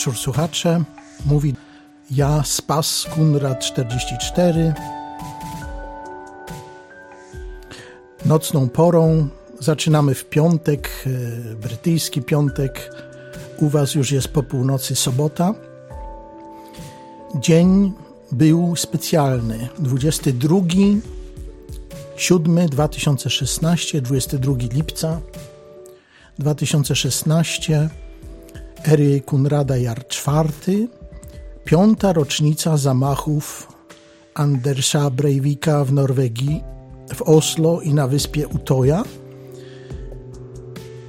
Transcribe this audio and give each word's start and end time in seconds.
wieczór, 0.00 0.16
słuchacze. 0.16 0.84
Mówi 1.26 1.54
ja, 2.10 2.42
Spas 2.44 3.06
Kunrad 3.14 3.60
44. 3.60 4.74
Nocną 8.24 8.68
porą 8.68 9.28
zaczynamy 9.58 10.14
w 10.14 10.24
piątek, 10.24 10.90
e, 11.06 11.54
brytyjski 11.54 12.22
piątek. 12.22 12.92
U 13.58 13.68
Was 13.68 13.94
już 13.94 14.12
jest 14.12 14.28
po 14.28 14.42
północy 14.42 14.96
sobota. 14.96 15.54
Dzień 17.34 17.92
był 18.32 18.76
specjalny. 18.76 19.68
22 19.78 20.60
7 22.16 22.68
2016, 22.68 24.02
22 24.02 24.52
lipca 24.72 25.20
2016 26.38 27.90
ery 28.84 29.20
Kunrada 29.20 29.76
Jar 29.76 29.98
IV, 29.98 30.88
piąta 31.64 32.12
rocznica 32.12 32.76
zamachów 32.76 33.72
Andersa 34.34 35.10
Breivika 35.10 35.84
w 35.84 35.92
Norwegii, 35.92 36.64
w 37.14 37.22
Oslo 37.22 37.80
i 37.80 37.94
na 37.94 38.06
wyspie 38.06 38.48
Utoja. 38.48 39.04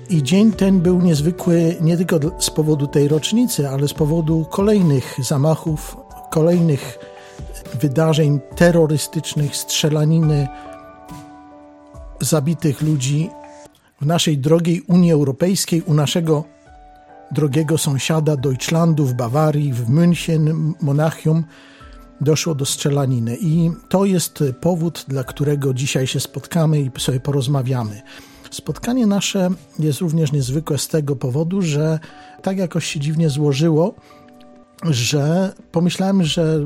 I 0.09 0.23
dzień 0.23 0.51
ten 0.51 0.79
był 0.79 1.01
niezwykły 1.01 1.75
nie 1.81 1.97
tylko 1.97 2.19
z 2.39 2.49
powodu 2.49 2.87
tej 2.87 3.07
rocznicy, 3.07 3.69
ale 3.69 3.87
z 3.87 3.93
powodu 3.93 4.45
kolejnych 4.51 5.15
zamachów, 5.23 5.97
kolejnych 6.31 6.99
wydarzeń 7.81 8.39
terrorystycznych, 8.55 9.55
strzelaniny, 9.55 10.47
zabitych 12.21 12.81
ludzi 12.81 13.29
w 14.01 14.05
naszej 14.05 14.37
drogiej 14.37 14.81
Unii 14.81 15.11
Europejskiej, 15.11 15.81
u 15.81 15.93
naszego 15.93 16.43
drogiego 17.31 17.77
sąsiada 17.77 18.37
Deutschlandu 18.37 19.05
w 19.05 19.13
Bawarii, 19.13 19.73
w 19.73 19.89
München, 19.89 20.73
Monachium, 20.81 21.43
doszło 22.21 22.55
do 22.55 22.65
strzelaniny. 22.65 23.37
I 23.41 23.71
to 23.89 24.05
jest 24.05 24.43
powód, 24.61 25.05
dla 25.07 25.23
którego 25.23 25.73
dzisiaj 25.73 26.07
się 26.07 26.19
spotkamy 26.19 26.81
i 26.81 26.91
sobie 26.97 27.19
porozmawiamy. 27.19 28.01
Spotkanie 28.51 29.07
nasze 29.07 29.49
jest 29.79 29.99
również 29.99 30.31
niezwykłe 30.31 30.77
z 30.77 30.87
tego 30.87 31.15
powodu, 31.15 31.61
że 31.61 31.99
tak 32.41 32.57
jakoś 32.57 32.85
się 32.85 32.99
dziwnie 32.99 33.29
złożyło, 33.29 33.95
że 34.83 35.53
pomyślałem, 35.71 36.23
że 36.23 36.59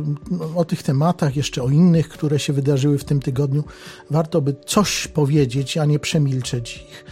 o 0.55 0.65
tych 0.65 0.83
tematach, 0.83 1.35
jeszcze 1.35 1.63
o 1.63 1.69
innych, 1.69 2.09
które 2.09 2.39
się 2.39 2.53
wydarzyły 2.53 2.97
w 2.97 3.03
tym 3.03 3.19
tygodniu, 3.19 3.63
warto 4.09 4.41
by 4.41 4.55
coś 4.65 5.07
powiedzieć, 5.07 5.77
a 5.77 5.85
nie 5.85 5.99
przemilczeć 5.99 6.77
ich. 6.77 7.05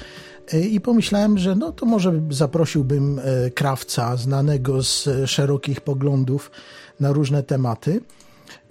I 0.71 0.81
pomyślałem, 0.81 1.37
że 1.37 1.55
no 1.55 1.71
to 1.71 1.85
może 1.85 2.21
zaprosiłbym 2.29 3.19
e, 3.19 3.49
krawca, 3.51 4.17
znanego 4.17 4.83
z 4.83 5.09
szerokich 5.25 5.81
poglądów 5.81 6.51
na 6.99 7.11
różne 7.11 7.43
tematy. 7.43 8.01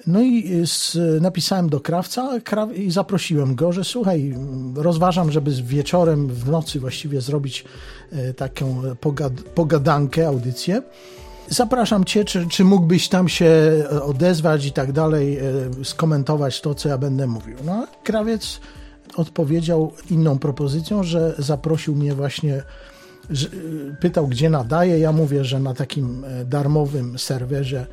No 0.07 0.23
i 0.23 0.63
z, 0.67 0.99
napisałem 1.23 1.69
do 1.69 1.81
krawca 1.81 2.31
i 2.75 2.91
zaprosiłem 2.91 3.55
go, 3.55 3.73
że 3.73 3.85
słuchaj, 3.85 4.35
rozważam, 4.75 5.33
żeby 5.33 5.51
wieczorem, 5.51 6.29
w 6.29 6.51
nocy 6.51 6.81
właściwie 6.81 7.21
zrobić 7.21 7.65
e, 8.13 8.35
taką 8.35 8.83
pogad 9.01 9.33
pogadankę, 9.33 10.27
audycję. 10.27 10.83
Zapraszam 11.49 12.05
Cię, 12.05 12.25
czy, 12.25 12.47
czy 12.47 12.65
mógłbyś 12.65 13.09
tam 13.09 13.29
się 13.29 13.51
odezwać 14.03 14.67
i 14.67 14.73
tak 14.73 14.93
dalej, 14.93 15.39
e, 15.39 15.43
skomentować 15.85 16.61
to, 16.61 16.75
co 16.75 16.89
ja 16.89 16.99
będę 16.99 17.27
mówił. 17.27 17.57
No, 17.65 17.87
krawiec 18.05 18.61
odpowiedział 19.17 19.93
inną 20.11 20.39
propozycją, 20.39 21.03
że 21.03 21.35
zaprosił 21.39 21.95
mnie 21.95 22.15
właśnie, 22.15 22.63
pytał 24.01 24.27
gdzie 24.27 24.51
nadaje. 24.51 24.99
Ja 24.99 25.13
mówię, 25.13 25.45
że 25.45 25.61
na 25.61 25.75
takim 25.75 26.25
e, 26.25 26.45
darmowym 26.45 27.19
serwerze 27.19 27.87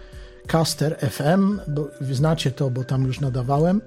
Caster 0.48 0.98
FM, 1.12 1.60
bo 1.68 1.88
znacie 2.02 2.52
to, 2.52 2.70
bo 2.70 2.84
tam 2.84 3.04
już 3.04 3.20
nadawałem. 3.20 3.82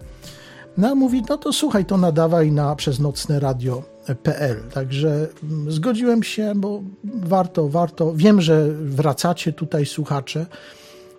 No 0.77 0.89
a 0.89 0.95
mówi, 0.95 1.23
no 1.29 1.39
to 1.39 1.53
słuchaj, 1.53 1.85
to 1.85 1.97
nadawaj 1.97 2.53
na 2.53 2.77
przez 2.77 3.01
nocne 3.01 3.41
radio.pl. 3.41 4.63
Także 4.75 5.29
mm, 5.43 5.73
zgodziłem 5.73 6.23
się, 6.23 6.53
bo 6.57 6.83
warto, 7.05 7.69
warto. 7.69 8.13
Wiem, 8.15 8.41
że 8.41 8.69
wracacie 8.73 9.53
tutaj 9.53 9.87
słuchacze. 9.87 10.47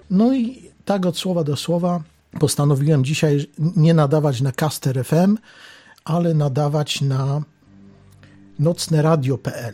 No 0.09 0.33
i 0.33 0.71
tak 0.85 1.05
od 1.05 1.17
słowa 1.17 1.43
do 1.43 1.55
słowa 1.55 2.01
postanowiłem 2.39 3.05
dzisiaj 3.05 3.45
nie 3.75 3.93
nadawać 3.93 4.41
na 4.41 4.51
Caster 4.51 5.05
FM, 5.05 5.37
ale 6.05 6.33
nadawać 6.33 7.01
na 7.01 7.41
nocneradio.pl. 8.59 9.73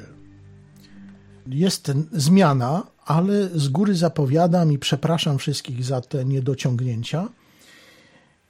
Jest 1.47 1.91
zmiana, 2.11 2.83
ale 3.05 3.49
z 3.55 3.67
góry 3.67 3.95
zapowiadam 3.95 4.71
i 4.71 4.79
przepraszam 4.79 5.37
wszystkich 5.37 5.85
za 5.85 6.01
te 6.01 6.25
niedociągnięcia. 6.25 7.29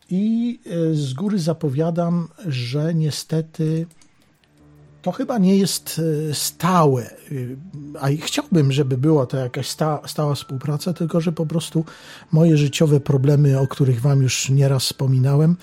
I 0.09 0.59
e, 0.65 0.95
z 0.95 1.13
góry 1.13 1.39
zapowiadam, 1.39 2.27
że 2.47 2.93
niestety 2.93 3.85
to 5.01 5.11
chyba 5.11 5.37
nie 5.37 5.57
jest 5.57 6.01
e, 6.29 6.33
stałe, 6.33 7.09
a 7.99 8.07
chciałbym, 8.21 8.71
żeby 8.71 8.97
była 8.97 9.25
to 9.25 9.37
jakaś 9.37 9.69
sta, 9.69 10.01
stała 10.07 10.35
współpraca, 10.35 10.93
tylko 10.93 11.21
że 11.21 11.31
po 11.31 11.45
prostu 11.45 11.85
moje 12.31 12.57
życiowe 12.57 12.99
problemy, 12.99 13.59
o 13.59 13.67
których 13.67 14.01
Wam 14.01 14.21
już 14.21 14.49
nieraz 14.49 14.83
wspominałem, 14.83 15.55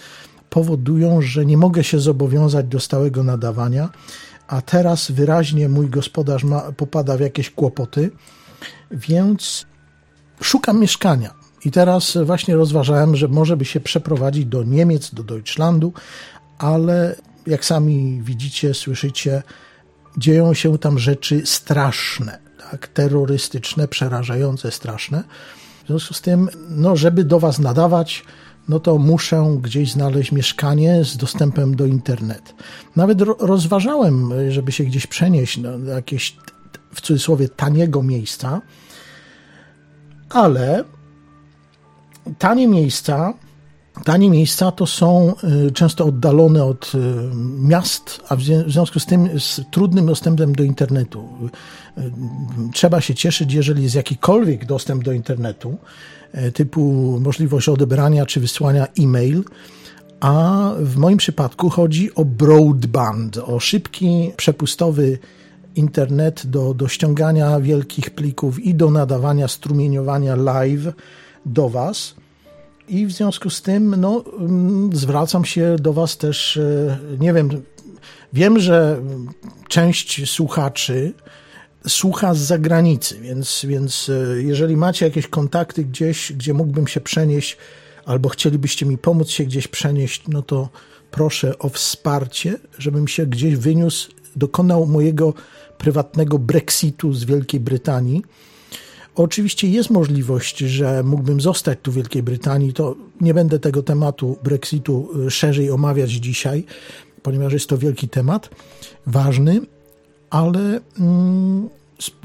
powodują, 0.51 1.23
że 1.23 1.47
nie 1.47 1.57
mogę 1.57 1.85
się 1.85 2.01
zobowiązać 2.01 2.67
do 2.67 2.81
stałego 2.81 3.23
nadawania, 3.23 3.89
a 4.49 4.63
teraz 4.63 5.11
wyraźnie 5.11 5.69
mój 5.69 5.89
gospodarz 5.89 6.45
ma, 6.45 6.73
popada 6.73 7.17
w 7.17 7.21
jakieś 7.21 7.51
kłopoty, 7.51 8.11
więc 8.91 9.67
szukam 10.41 10.81
mieszkania. 10.81 11.35
I 11.65 11.71
teraz 11.71 12.19
właśnie 12.25 12.57
rozważałem, 12.57 13.17
że 13.17 13.29
może 13.29 13.57
by 13.57 13.65
się 13.65 13.81
przeprowadzić 13.81 14.47
do 14.47 14.65
Niemiec, 14.65 15.15
do 15.15 15.23
Deutschlandu, 15.23 15.93
ale 16.59 17.17
jak 17.47 17.65
sami 17.65 18.23
widzicie, 18.23 18.75
słyszycie, 18.75 19.43
dzieją 20.19 20.55
się 20.55 20.79
tam 20.79 20.99
rzeczy 20.99 21.43
straszne, 21.45 22.39
tak, 22.71 22.89
terrorystyczne, 22.89 23.89
przerażające, 23.89 24.71
straszne. 24.71 25.25
W 25.85 25.87
związku 25.87 26.15
z 26.15 26.21
tym, 26.21 26.49
no, 26.71 26.97
żeby 26.97 27.25
do 27.25 27.41
Was 27.41 27.59
nadawać, 27.59 28.25
no 28.69 28.81
to 28.81 28.99
muszę 28.99 29.59
gdzieś 29.63 29.93
znaleźć 29.93 30.33
mieszkanie 30.33 31.05
z 31.05 31.17
dostępem 31.17 31.77
do 31.77 31.87
internetu. 31.87 32.53
Nawet 32.97 33.21
rozważałem, 33.39 34.33
żeby 34.51 34.73
się 34.73 34.85
gdzieś 34.85 35.07
przenieść 35.07 35.59
do 35.59 35.79
jakieś, 35.79 36.37
w 36.95 37.01
cudzysłowie, 37.01 37.49
taniego 37.49 38.03
miejsca, 38.03 38.61
ale 40.31 40.85
tanie 42.39 42.69
miejsca, 42.69 43.35
tanie 44.05 44.31
miejsca 44.31 44.71
to 44.71 44.87
są 44.87 45.35
y, 45.69 45.73
często 45.73 46.05
oddalone 46.05 46.65
od 46.65 46.93
y, 46.95 46.99
miast, 47.61 48.21
a 48.29 48.37
w 48.37 48.43
związku 48.43 49.01
z 49.01 49.07
tym 49.07 49.41
z 49.41 49.61
trudnym 49.71 50.07
dostępem 50.07 50.55
do 50.55 50.63
internetu. 50.63 51.29
Y, 51.99 52.03
trzeba 52.73 53.01
się 53.01 53.15
cieszyć, 53.15 53.53
jeżeli 53.53 53.83
jest 53.83 53.95
jakikolwiek 53.95 54.65
dostęp 54.65 55.05
do 55.05 55.13
internetu, 55.13 55.79
typu 56.55 56.83
możliwość 57.21 57.69
odebrania 57.69 58.27
czy 58.27 58.41
wysłania 58.41 58.87
e-mail, 59.01 59.45
a 60.21 60.73
w 60.79 60.97
moim 60.97 61.19
przypadku 61.19 61.71
chodzi 61.71 62.15
o 62.15 62.25
broadband, 62.25 63.37
o 63.37 63.61
szybki, 63.61 64.33
przepustowy 64.37 65.19
internet 65.75 66.47
do, 66.47 66.75
do 66.75 66.89
ściągania 66.89 67.61
wielkich 67.61 68.11
plików 68.11 68.59
i 68.59 68.75
do 68.75 68.91
nadawania, 68.91 69.49
strumieniowania 69.49 70.37
live 70.37 70.93
do 71.47 71.69
Was. 71.69 72.15
I 72.89 73.07
w 73.07 73.13
związku 73.13 73.51
z 73.51 73.63
tym 73.63 74.01
no, 74.01 74.25
mm, 74.39 74.91
zwracam 74.97 75.45
się 75.45 75.77
do 75.81 75.93
Was 75.93 76.17
też, 76.17 76.57
e, 76.57 76.99
nie 77.21 77.33
wiem, 77.33 77.49
wiem, 78.33 78.59
że 78.59 79.01
część 79.69 80.31
słuchaczy 80.31 81.13
słucha 81.89 82.35
z 82.35 82.39
zagranicy, 82.39 83.21
więc, 83.21 83.65
więc 83.69 84.09
e, 84.09 84.43
jeżeli 84.43 84.77
macie 84.77 85.07
jakieś 85.07 85.27
kontakty 85.27 85.85
gdzieś, 85.85 86.33
gdzie 86.33 86.55
mógłbym 86.55 86.87
się 86.87 87.01
przenieść, 87.01 87.57
albo 88.05 88.29
chcielibyście 88.29 88.87
mi 88.87 88.99
pomóc 88.99 89.31
się 89.31 89.45
gdzieś 89.45 89.69
przenieść, 89.69 90.23
no 90.29 90.43
to 90.43 90.69
proszę 91.11 91.59
o 91.59 91.69
wsparcie, 91.69 92.59
żebym 92.79 93.09
się 93.09 93.27
gdzieś 93.27 93.57
wyniósł, 93.57 94.11
dokonał 94.37 94.87
mojego 94.87 95.35
prywatnego 95.79 96.39
Brexitu 96.39 97.13
z 97.13 97.25
Wielkiej 97.25 97.61
Brytanii. 97.61 98.23
Oczywiście 99.15 99.69
jest 99.69 99.91
możliwość, 99.91 100.59
że 100.59 101.03
mógłbym 101.03 101.41
zostać 101.41 101.79
tu 101.83 101.93
w 101.93 101.95
Wielkiej 101.95 102.23
Brytanii. 102.23 102.73
To 102.73 102.97
nie 103.21 103.35
będę 103.35 103.59
tego 103.59 103.83
tematu 103.83 104.39
Brexitu 104.45 105.09
e, 105.27 105.31
szerzej 105.31 105.71
omawiać 105.71 106.11
dzisiaj, 106.11 106.65
ponieważ 107.23 107.53
jest 107.53 107.69
to 107.69 107.79
wielki 107.79 108.09
temat, 108.09 108.51
ważny, 109.07 109.61
ale 110.31 110.81
mm, 110.99 111.69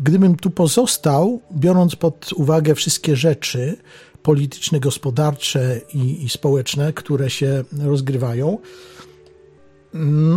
gdybym 0.04 0.36
tu 0.36 0.50
pozostał, 0.50 1.42
biorąc 1.56 1.96
pod 1.96 2.34
uwagę 2.34 2.76
wszystkie 2.76 3.16
rzeczy 3.16 3.78
polityczne, 4.24 4.80
gospodarcze 4.80 5.82
i, 5.94 6.24
i 6.24 6.30
społeczne, 6.30 6.94
które 6.94 7.30
się 7.30 7.64
rozgrywają, 7.80 8.58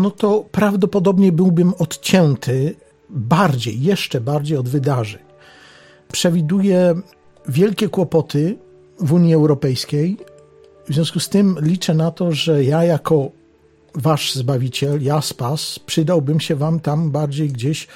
no 0.03 0.11
to 0.11 0.45
prawdopodobnie 0.53 1.33
byłbym 1.33 1.75
odcięty 1.79 2.75
bardziej, 3.11 3.83
jeszcze 3.83 4.21
bardziej 4.21 4.57
od 4.57 4.69
wydarzeń. 4.69 5.23
przewiduje 6.13 6.95
wielkie 7.49 7.89
kłopoty 7.89 8.59
w 9.01 9.13
Unii 9.13 9.35
Europejskiej. 9.35 10.17
W 10.89 10.95
związku 10.95 11.21
z 11.21 11.29
tym 11.29 11.57
liczę 11.61 11.95
na 11.95 12.11
to, 12.11 12.33
że 12.33 12.65
ja 12.65 12.85
jako 12.85 13.31
wasz 13.95 14.35
zbawiciel, 14.35 15.03
ja 15.03 15.21
spas, 15.21 15.79
przydałbym 15.79 16.41
się 16.41 16.57
wam 16.57 16.81
tam 16.81 17.11
bardziej 17.11 17.49
gdzieś 17.49 17.89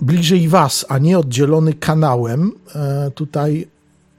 bliżej 0.00 0.48
was, 0.48 0.86
a 0.88 0.98
nie 0.98 1.18
oddzielony 1.18 1.74
kanałem 1.74 2.52
e, 2.74 3.10
tutaj 3.10 3.68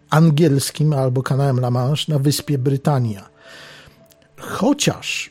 angielskim 0.10 0.94
albo 0.94 1.24
kanałem 1.24 1.58
La 1.60 1.72
Manche 1.72 2.14
na 2.14 2.20
wyspie 2.20 2.58
Brytania. 2.58 3.30
Chociaż 4.38 5.30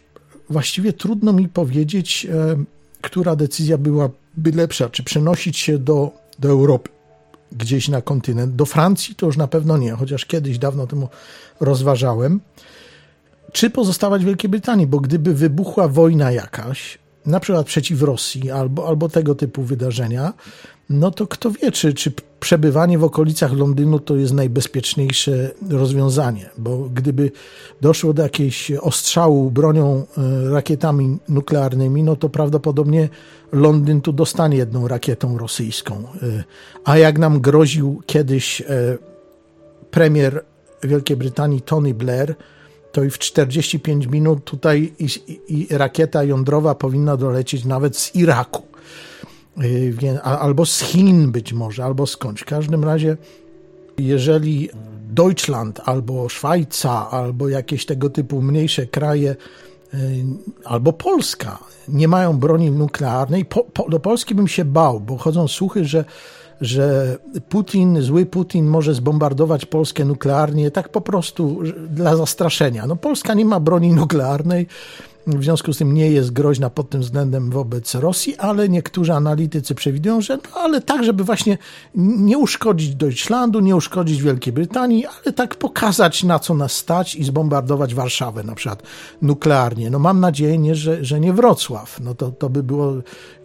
właściwie 0.51 0.93
trudno 0.93 1.33
mi 1.33 1.49
powiedzieć, 1.49 2.27
e, 2.31 2.65
która 3.03 3.37
decyzja 3.37 3.79
byłaby 3.79 4.53
lepsza, 4.55 4.89
czy 4.89 5.03
przenosić 5.03 5.59
się 5.59 5.79
do, 5.79 6.11
do 6.39 6.49
Europy, 6.49 6.91
gdzieś 7.53 7.89
na 7.89 8.03
kontynent. 8.03 8.55
Do 8.55 8.67
Francji 8.67 9.15
to 9.15 9.27
już 9.27 9.37
na 9.37 9.49
pewno 9.49 9.79
nie, 9.79 9.93
chociaż 9.93 10.27
kiedyś 10.27 10.59
dawno 10.59 10.87
temu 10.87 11.09
rozważałem. 11.61 12.41
Czy 13.55 13.71
pozostawać 13.71 14.23
w 14.23 14.27
Wielkiej 14.27 14.51
Brytanii, 14.51 14.87
bo 14.87 15.01
gdyby 15.01 15.35
wybuchła 15.35 15.89
wojna 15.89 16.33
jakaś, 16.33 16.99
na 17.27 17.41
przykład 17.41 17.67
przeciw 17.67 18.03
Rosji 18.03 18.51
albo, 18.51 18.89
albo 18.89 19.09
tego 19.09 19.35
typu 19.35 19.63
wydarzenia, 19.63 20.33
no 20.91 21.11
to 21.11 21.27
kto 21.27 21.51
wie, 21.51 21.73
czy, 21.73 21.95
czy 21.95 22.13
przebywanie 22.41 22.99
w 22.99 23.05
okolicach 23.05 23.53
Londynu 23.53 23.99
to 23.99 24.17
jest 24.17 24.33
najbezpieczniejsze 24.33 25.51
rozwiązanie, 25.71 26.51
bo 26.59 26.79
gdyby 26.79 27.31
doszło 27.81 28.13
do 28.15 28.23
jakiegoś 28.23 28.71
ostrzału 28.71 29.51
bronią, 29.51 30.07
e, 30.19 30.51
rakietami 30.51 31.19
nuklearnymi, 31.29 32.03
no 32.03 32.17
to 32.17 32.29
prawdopodobnie 32.29 33.09
Londyn 33.53 34.01
tu 34.01 34.13
dostanie 34.13 34.57
jedną 34.57 34.89
rakietą 34.89 35.39
rosyjską. 35.39 35.95
E, 35.95 36.45
a 36.85 36.99
jak 36.99 37.19
nam 37.19 37.41
groził 37.41 38.03
kiedyś 38.07 38.61
e, 38.61 38.65
premier 39.91 40.45
Wielkiej 40.83 41.17
Brytanii 41.17 41.63
Tony 41.63 41.95
Blair, 41.95 42.35
to 42.95 43.05
i 43.05 43.11
w 43.11 43.19
45 43.19 44.07
minut 44.07 44.45
tutaj 44.45 44.93
i, 44.99 45.09
i, 45.49 45.67
rakieta 45.71 46.25
jądrowa 46.25 46.75
powinna 46.75 47.17
dolecieć 47.17 47.65
nawet 47.65 47.97
z 47.97 48.15
Iraku. 48.15 48.63
Y, 49.63 50.23
albo 50.23 50.67
z 50.67 50.81
Chin 50.81 51.33
być 51.33 51.53
może, 51.53 51.85
albo 51.85 52.07
skądś. 52.07 52.43
W 52.43 52.45
każdym 52.45 52.85
razie, 52.85 53.17
jeżeli 53.99 54.69
Deutschland, 55.09 55.81
albo 55.85 56.29
Szwajca, 56.29 57.11
albo 57.11 57.49
jakieś 57.49 57.87
tego 57.87 58.11
typu 58.11 58.43
mniejsze 58.43 58.87
kraje, 58.87 59.37
y, 59.95 59.97
albo 60.65 60.93
Polska 60.93 61.59
nie 61.89 62.09
mają 62.09 62.39
broni 62.39 62.71
nuklearnej, 62.71 63.45
po, 63.45 63.65
po, 63.65 63.89
do 63.89 64.01
Polski 64.01 64.35
bym 64.35 64.49
się 64.49 64.65
bał, 64.65 65.01
bo 65.01 65.19
chodzą 65.19 65.49
słuchy, 65.49 65.85
że 65.85 66.05
że 66.65 67.19
Putin, 67.49 68.03
zły 68.03 68.27
Putin 68.27 68.67
może 68.67 68.95
zbombardować 68.95 69.67
Polskę 69.67 70.05
nuklearnie 70.05 70.71
tak 70.71 70.89
po 70.89 71.01
prostu 71.01 71.61
dla 71.91 72.17
zastraszenia. 72.17 72.87
No 72.87 72.97
Polska 72.97 73.35
nie 73.35 73.45
ma 73.45 73.61
broni 73.61 73.93
nuklearnej, 73.93 74.67
w 75.27 75.45
związku 75.45 75.73
z 75.73 75.79
tym 75.79 75.95
nie 75.95 76.11
jest 76.11 76.33
groźna 76.33 76.71
pod 76.71 76.91
tym 76.91 77.01
względem 77.01 77.51
wobec 77.51 77.95
Rosji, 77.95 78.37
ale 78.37 78.69
niektórzy 78.69 79.13
analitycy 79.13 79.75
przewidują, 79.75 80.21
że 80.21 80.37
no, 80.37 80.61
ale 80.61 80.81
tak, 80.81 81.05
żeby 81.05 81.25
właśnie 81.25 81.59
nie 81.95 82.39
uszkodzić 82.39 82.95
Deutschlandu, 82.95 83.61
nie 83.61 83.77
uszkodzić 83.77 84.23
Wielkiej 84.23 84.53
Brytanii, 84.53 85.07
ale 85.07 85.33
tak 85.33 85.55
pokazać 85.55 86.25
na 86.25 86.39
co 86.39 86.55
nas 86.55 86.73
stać 86.73 87.15
i 87.15 87.25
zbombardować 87.25 87.95
Warszawę 87.95 88.43
na 88.43 88.55
przykład 88.55 88.83
nuklearnie. 89.23 89.91
No 89.91 89.99
mam 89.99 90.21
nadzieję, 90.21 90.59
nie, 90.59 90.75
że, 90.75 91.05
że 91.05 91.21
nie 91.21 91.33
Wrocław. 91.33 92.01
No 92.01 92.15
to, 92.15 92.31
to 92.31 92.51
by 92.51 92.63
było 92.63 92.93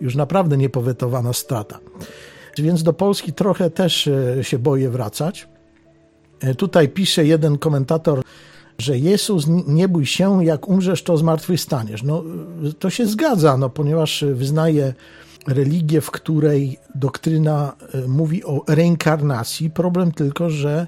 już 0.01 0.15
naprawdę 0.15 0.57
niepowetowana 0.57 1.33
strata. 1.33 1.79
Więc 2.61 2.83
do 2.83 2.93
Polski 2.93 3.33
trochę 3.33 3.69
też 3.69 4.07
e, 4.07 4.43
się 4.43 4.59
boję 4.59 4.89
wracać. 4.89 5.47
E, 6.39 6.55
tutaj 6.55 6.89
pisze 6.89 7.25
jeden 7.25 7.57
komentator, 7.57 8.21
że 8.77 8.97
Jezus, 8.97 9.45
nie 9.67 9.87
bój 9.87 10.05
się, 10.05 10.45
jak 10.45 10.67
umrzesz, 10.67 11.03
to 11.03 11.17
zmartwychwstaniesz. 11.17 12.03
No, 12.03 12.23
to 12.79 12.89
się 12.89 13.05
zgadza, 13.05 13.57
no, 13.57 13.69
ponieważ 13.69 14.25
wyznaje 14.33 14.93
religię, 15.47 16.01
w 16.01 16.11
której 16.11 16.77
doktryna 16.95 17.73
e, 17.93 18.07
mówi 18.07 18.43
o 18.43 18.63
reinkarnacji. 18.67 19.69
Problem 19.69 20.11
tylko, 20.11 20.49
że 20.49 20.87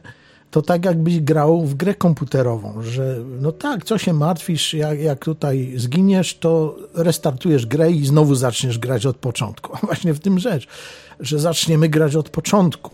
to 0.51 0.61
tak 0.61 0.85
jakbyś 0.85 1.19
grał 1.19 1.65
w 1.65 1.75
grę 1.75 1.95
komputerową, 1.95 2.81
że 2.81 3.17
no 3.41 3.51
tak, 3.51 3.85
co 3.85 3.97
się 3.97 4.13
martwisz, 4.13 4.73
jak, 4.73 4.99
jak 4.99 5.25
tutaj 5.25 5.73
zginiesz, 5.75 6.37
to 6.37 6.75
restartujesz 6.93 7.65
grę 7.65 7.91
i 7.91 8.05
znowu 8.05 8.35
zaczniesz 8.35 8.79
grać 8.79 9.05
od 9.05 9.17
początku. 9.17 9.75
A 9.75 9.79
właśnie 9.87 10.13
w 10.13 10.19
tym 10.19 10.39
rzecz, 10.39 10.67
że 11.19 11.39
zaczniemy 11.39 11.89
grać 11.89 12.15
od 12.15 12.29
początku. 12.29 12.91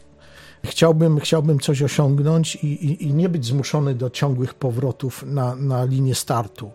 Chciałbym, 0.65 1.19
chciałbym 1.19 1.59
coś 1.59 1.81
osiągnąć 1.81 2.55
i, 2.55 2.67
i, 2.67 3.03
i 3.03 3.13
nie 3.13 3.29
być 3.29 3.45
zmuszony 3.45 3.95
do 3.95 4.09
ciągłych 4.09 4.53
powrotów 4.53 5.23
na, 5.27 5.55
na 5.55 5.85
linię 5.85 6.15
startu 6.15 6.71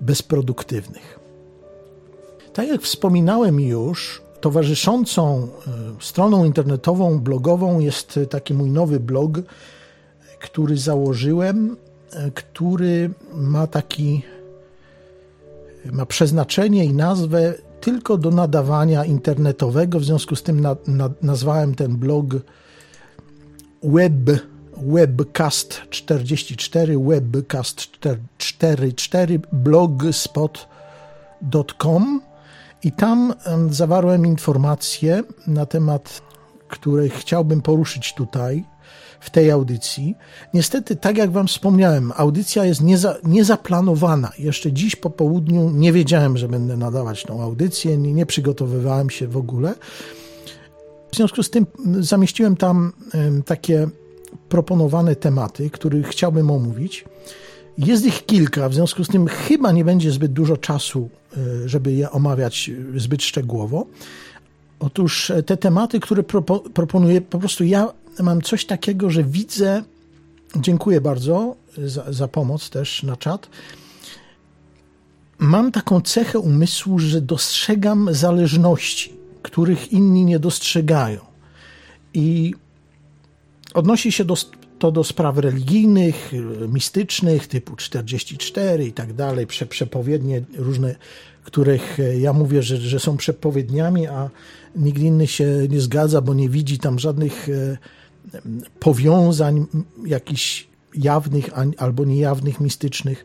bezproduktywnych. 0.00 1.18
Tak 2.52 2.68
jak 2.68 2.82
wspominałem 2.82 3.60
już, 3.60 4.22
towarzyszącą 4.40 5.48
e, 5.66 5.70
stroną 6.00 6.44
internetową, 6.44 7.20
blogową 7.20 7.80
jest 7.80 8.20
taki 8.30 8.54
mój 8.54 8.70
nowy 8.70 9.00
blog, 9.00 9.38
który 10.44 10.76
założyłem, 10.76 11.76
e, 12.12 12.30
który 12.30 13.10
ma 13.34 13.66
taki 13.66 14.22
ma 15.92 16.06
przeznaczenie 16.06 16.84
i 16.84 16.92
nazwę 16.92 17.54
tylko 17.80 18.18
do 18.18 18.30
nadawania 18.30 19.04
internetowego, 19.04 20.00
w 20.00 20.04
związku 20.04 20.36
z 20.36 20.42
tym 20.42 20.60
na, 20.60 20.76
na, 20.86 21.10
nazwałem 21.22 21.74
ten 21.74 21.96
blog 21.96 22.26
web, 23.82 24.12
webcast 24.76 25.80
44, 25.90 26.98
webcast 26.98 27.80
44 28.38 29.40
blogspot.com 29.52 32.20
i 32.82 32.92
tam 32.92 33.34
zawarłem 33.70 34.26
informacje 34.26 35.22
na 35.46 35.66
temat, 35.66 36.22
które 36.68 37.08
chciałbym 37.08 37.62
poruszyć 37.62 38.14
tutaj 38.14 38.64
w 39.24 39.30
tej 39.30 39.50
audycji. 39.50 40.14
Niestety, 40.54 40.96
tak 40.96 41.16
jak 41.16 41.30
Wam 41.30 41.46
wspomniałem, 41.46 42.12
audycja 42.16 42.64
jest 42.64 42.82
nieza, 42.82 43.16
niezaplanowana. 43.24 44.32
Jeszcze 44.38 44.72
dziś 44.72 44.96
po 44.96 45.10
południu 45.10 45.70
nie 45.70 45.92
wiedziałem, 45.92 46.38
że 46.38 46.48
będę 46.48 46.76
nadawać 46.76 47.22
tą 47.22 47.42
audycję, 47.42 47.98
nie, 47.98 48.12
nie 48.12 48.26
przygotowywałem 48.26 49.10
się 49.10 49.28
w 49.28 49.36
ogóle. 49.36 49.74
W 51.12 51.16
związku 51.16 51.42
z 51.42 51.50
tym 51.50 51.66
zamieściłem 52.00 52.56
tam 52.56 52.92
takie 53.46 53.88
proponowane 54.48 55.16
tematy, 55.16 55.70
których 55.70 56.08
chciałbym 56.08 56.50
omówić. 56.50 57.04
Jest 57.78 58.06
ich 58.06 58.26
kilka, 58.26 58.68
w 58.68 58.74
związku 58.74 59.04
z 59.04 59.08
tym 59.08 59.26
chyba 59.26 59.72
nie 59.72 59.84
będzie 59.84 60.10
zbyt 60.10 60.32
dużo 60.32 60.56
czasu, 60.56 61.08
e, 61.36 61.68
żeby 61.68 61.92
je 61.92 62.10
omawiać 62.10 62.70
zbyt 62.96 63.22
szczegółowo. 63.22 63.86
Otóż 64.80 65.30
e, 65.30 65.42
te 65.42 65.56
tematy, 65.56 66.00
które 66.00 66.22
propo, 66.22 66.60
proponuję, 66.60 67.20
po 67.20 67.38
prostu 67.38 67.64
ja 67.64 67.92
mam 68.22 68.42
coś 68.42 68.64
takiego, 68.64 69.10
że 69.10 69.24
widzę. 69.24 69.82
Dziękuję 70.56 71.00
bardzo 71.00 71.56
za, 71.78 72.12
za 72.12 72.28
pomoc 72.28 72.70
też 72.70 73.02
na 73.02 73.16
czat. 73.16 73.48
Mam 75.38 75.72
taką 75.72 76.00
cechę 76.00 76.38
umysłu, 76.38 76.98
że 76.98 77.20
dostrzegam 77.20 78.14
zależności, 78.14 79.12
których 79.42 79.92
inni 79.92 80.24
nie 80.24 80.38
dostrzegają. 80.38 81.20
I 82.14 82.54
odnosi 83.74 84.12
się 84.12 84.24
do, 84.24 84.34
to 84.78 84.92
do 84.92 85.04
spraw 85.04 85.38
religijnych, 85.38 86.32
mistycznych, 86.68 87.46
typu 87.46 87.76
44 87.76 88.86
i 88.86 88.92
tak 88.92 89.12
dalej, 89.12 89.46
prze, 89.46 89.66
przepowiednie 89.66 90.42
różne, 90.56 90.94
których 91.44 91.98
ja 92.18 92.32
mówię, 92.32 92.62
że, 92.62 92.76
że 92.76 93.00
są 93.00 93.16
przepowiedniami, 93.16 94.06
a 94.06 94.30
nikt 94.76 94.98
inny 94.98 95.26
się 95.26 95.46
nie 95.70 95.80
zgadza, 95.80 96.20
bo 96.20 96.34
nie 96.34 96.48
widzi 96.48 96.78
tam 96.78 96.98
żadnych 96.98 97.48
e, 97.48 97.78
powiązań 98.80 99.66
jakichś 100.06 100.68
jawnych 100.94 101.50
albo 101.78 102.04
niejawnych, 102.04 102.60
mistycznych. 102.60 103.24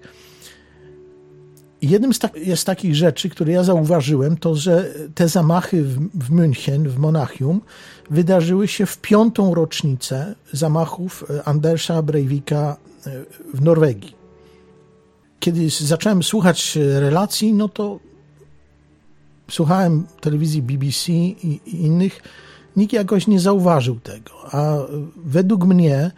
Jednym 1.81 2.13
z, 2.13 2.19
z 2.55 2.63
takich 2.63 2.95
rzeczy, 2.95 3.29
które 3.29 3.53
ja 3.53 3.63
zauważyłem, 3.63 4.37
to 4.37 4.55
że 4.55 4.93
te 5.15 5.27
zamachy 5.27 5.83
w, 5.83 5.99
w 5.99 6.31
München, 6.31 6.87
w 6.87 6.97
Monachium, 6.97 7.61
wydarzyły 8.09 8.67
się 8.67 8.85
w 8.85 8.97
piątą 8.97 9.53
rocznicę 9.53 10.35
zamachów 10.51 11.25
e, 11.29 11.43
Andersa 11.43 12.01
Breivika 12.01 12.77
e, 13.07 13.11
w 13.53 13.61
Norwegii. 13.61 14.15
Kiedy 15.39 15.69
zacząłem 15.69 16.23
słuchać 16.23 16.77
relacji, 16.99 17.53
no 17.53 17.69
to 17.69 17.99
słuchałem 19.51 20.05
telewizji 20.21 20.61
BBC 20.61 21.11
i, 21.11 21.59
i 21.65 21.81
innych, 21.85 22.21
nikt 22.75 22.93
jakoś 22.93 23.27
nie 23.27 23.39
zauważył 23.39 23.99
tego. 23.99 24.31
A 24.51 24.77
według 25.15 25.65
mnie 25.65 26.11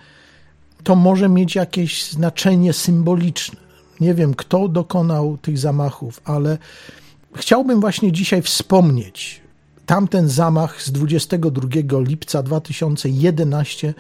to 0.83 0.95
może 0.95 1.29
mieć 1.29 1.55
jakieś 1.55 2.05
znaczenie 2.05 2.73
symboliczne. 2.73 3.59
Nie 3.99 4.13
wiem, 4.13 4.33
kto 4.33 4.67
dokonał 4.67 5.37
tych 5.37 5.57
zamachów, 5.57 6.21
ale 6.25 6.57
chciałbym 7.35 7.81
właśnie 7.81 8.11
dzisiaj 8.11 8.41
wspomnieć 8.41 9.41
tamten 9.85 10.29
zamach 10.29 10.81
z 10.81 10.91
22 10.91 11.67
lipca 11.99 12.43
2011 12.43 13.93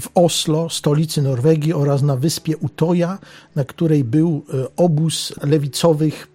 w 0.00 0.08
Oslo, 0.14 0.70
stolicy 0.70 1.22
Norwegii 1.22 1.72
oraz 1.72 2.02
na 2.02 2.16
wyspie 2.16 2.56
Utoja, 2.56 3.18
na 3.56 3.64
której 3.64 4.04
był 4.04 4.44
e, 4.54 4.66
obóz 4.76 5.32
lewicowych 5.42 6.28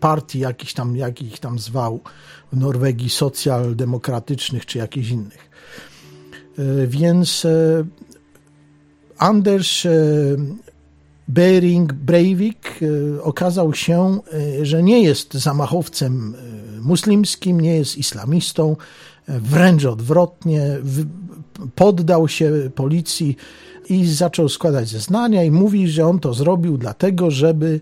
partii, 0.00 0.38
jakiś 0.38 0.74
tam, 0.74 0.96
jak 0.96 1.22
ich 1.22 1.38
tam 1.38 1.58
zwał 1.58 2.00
w 2.52 2.56
Norwegii, 2.56 3.10
socjaldemokratycznych 3.10 4.66
czy 4.66 4.78
jakichś 4.78 5.08
innych. 5.08 5.50
E, 6.58 6.86
więc 6.86 7.44
e, 7.44 7.84
Anders 9.18 9.82
Bering 11.28 11.92
Breivik 11.92 12.80
okazał 13.22 13.74
się, 13.74 14.18
że 14.62 14.82
nie 14.82 15.02
jest 15.02 15.34
zamachowcem 15.34 16.34
muslimskim, 16.80 17.60
nie 17.60 17.76
jest 17.76 17.98
islamistą, 17.98 18.76
wręcz 19.28 19.84
odwrotnie, 19.84 20.78
poddał 21.74 22.28
się 22.28 22.70
policji 22.74 23.36
i 23.88 24.06
zaczął 24.06 24.48
składać 24.48 24.88
zeznania 24.88 25.44
i 25.44 25.50
mówi, 25.50 25.88
że 25.88 26.06
on 26.06 26.18
to 26.18 26.34
zrobił 26.34 26.78
dlatego, 26.78 27.30
żeby 27.30 27.80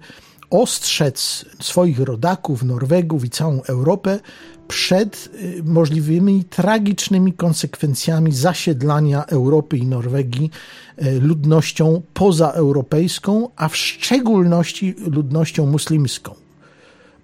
ostrzec 0.50 1.44
swoich 1.60 1.98
rodaków, 1.98 2.62
Norwegów 2.62 3.24
i 3.24 3.30
całą 3.30 3.62
Europę 3.62 4.20
przed 4.68 5.28
y, 5.34 5.62
możliwymi 5.64 6.44
tragicznymi 6.44 7.32
konsekwencjami 7.32 8.32
zasiedlania 8.32 9.24
Europy 9.26 9.78
i 9.78 9.86
Norwegii 9.86 10.50
y, 11.02 11.20
ludnością 11.20 12.02
pozaeuropejską, 12.14 13.48
a 13.56 13.68
w 13.68 13.76
szczególności 13.76 14.94
ludnością 15.06 15.66
muslimską, 15.66 16.34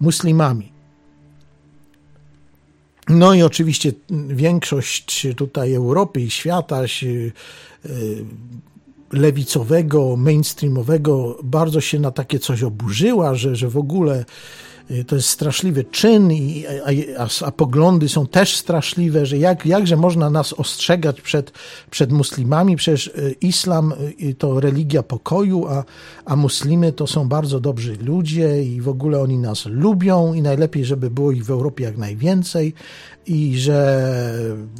muslimami. 0.00 0.74
No 3.08 3.34
i 3.34 3.42
oczywiście 3.42 3.92
większość 4.28 5.26
tutaj 5.36 5.74
Europy 5.74 6.20
i 6.20 6.30
świata 6.30 6.82
y, 6.84 7.32
lewicowego, 9.14 10.16
mainstreamowego 10.16 11.38
bardzo 11.42 11.80
się 11.80 12.00
na 12.00 12.10
takie 12.10 12.38
coś 12.38 12.62
oburzyła, 12.62 13.34
że, 13.34 13.56
że 13.56 13.68
w 13.68 13.76
ogóle 13.76 14.24
to 15.06 15.16
jest 15.16 15.28
straszliwy 15.28 15.84
czyn, 15.84 16.32
i, 16.32 16.64
a, 17.18 17.46
a, 17.46 17.50
poglądy 17.50 18.08
są 18.08 18.26
też 18.26 18.56
straszliwe, 18.56 19.26
że 19.26 19.38
jak, 19.38 19.66
jakże 19.66 19.96
można 19.96 20.30
nas 20.30 20.52
ostrzegać 20.52 21.20
przed, 21.20 21.52
przed 21.90 22.12
muslimami, 22.12 22.76
przecież 22.76 23.06
y, 23.06 23.34
islam 23.40 23.94
y, 24.22 24.34
to 24.34 24.60
religia 24.60 25.02
pokoju, 25.02 25.66
a, 25.66 25.84
a 26.24 26.36
muslimy 26.36 26.92
to 26.92 27.06
są 27.06 27.28
bardzo 27.28 27.60
dobrzy 27.60 27.96
ludzie 28.02 28.62
i 28.62 28.80
w 28.80 28.88
ogóle 28.88 29.20
oni 29.20 29.38
nas 29.38 29.66
lubią 29.66 30.34
i 30.34 30.42
najlepiej, 30.42 30.84
żeby 30.84 31.10
było 31.10 31.32
ich 31.32 31.44
w 31.44 31.50
Europie 31.50 31.84
jak 31.84 31.98
najwięcej 31.98 32.74
i 33.26 33.58
że 33.58 34.12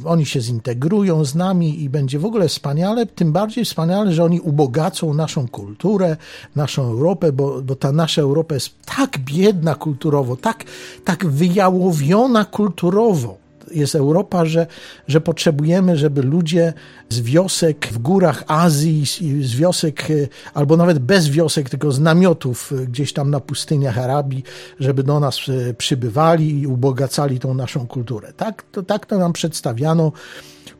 oni 0.05 0.25
się 0.25 0.41
zintegrują 0.41 1.25
z 1.25 1.35
nami 1.35 1.83
i 1.83 1.89
będzie 1.89 2.19
w 2.19 2.25
ogóle 2.25 2.47
wspaniale, 2.47 3.05
tym 3.05 3.31
bardziej 3.31 3.65
wspaniale, 3.65 4.13
że 4.13 4.23
oni 4.23 4.39
ubogacą 4.39 5.13
naszą 5.13 5.47
kulturę, 5.47 6.17
naszą 6.55 6.83
Europę, 6.83 7.31
bo, 7.31 7.61
bo 7.61 7.75
ta 7.75 7.91
nasza 7.91 8.21
Europa 8.21 8.53
jest 8.53 8.69
tak 8.97 9.19
biedna 9.19 9.75
kulturowo, 9.95 10.35
tak, 10.35 10.63
tak 11.03 11.25
wyjałowiona 11.25 12.45
kulturowo, 12.45 13.37
jest 13.71 13.95
Europa, 13.95 14.45
że, 14.45 14.67
że 15.07 15.21
potrzebujemy, 15.21 15.97
żeby 15.97 16.21
ludzie 16.21 16.73
z 17.09 17.21
wiosek 17.21 17.87
w 17.91 17.97
górach 17.97 18.43
Azji, 18.47 19.05
z 19.41 19.55
wiosek, 19.55 20.11
e, 20.11 20.13
albo 20.53 20.77
nawet 20.77 20.99
bez 20.99 21.29
wiosek, 21.29 21.69
tylko 21.69 21.91
z 21.91 21.99
namiotów 21.99 22.71
e, 22.71 22.85
gdzieś 22.85 23.13
tam 23.13 23.31
na 23.31 23.39
pustyniach 23.39 23.97
Arabii, 23.97 24.43
żeby 24.79 25.03
do 25.03 25.19
nas 25.19 25.39
e, 25.49 25.73
przybywali 25.73 26.61
i 26.61 26.67
ubogacali 26.67 27.39
tą 27.39 27.53
naszą 27.53 27.87
kulturę. 27.87 28.33
Tak 28.37 28.63
to, 28.71 28.83
tak 28.83 29.05
to 29.05 29.17
nam 29.17 29.33
przedstawiano 29.33 30.11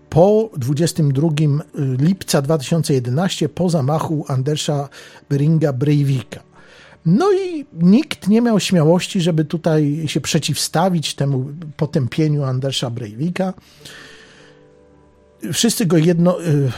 po 0.09 0.49
22 0.57 1.27
lipca 1.99 2.41
2011, 2.41 3.49
po 3.49 3.69
zamachu 3.69 4.25
Andersa 4.27 4.89
Beringa 5.29 5.73
Breivika. 5.73 6.54
No 7.05 7.31
i 7.33 7.65
nikt 7.73 8.27
nie 8.27 8.41
miał 8.41 8.59
śmiałości, 8.59 9.21
żeby 9.21 9.45
tutaj 9.45 10.03
się 10.07 10.21
przeciwstawić 10.21 11.15
temu 11.15 11.45
potępieniu 11.77 12.43
Andersa 12.43 12.89
Breivika. 12.89 13.53
Wszyscy 15.53 15.85
go 15.85 15.97
jedno 15.97 16.41
y, 16.41 16.71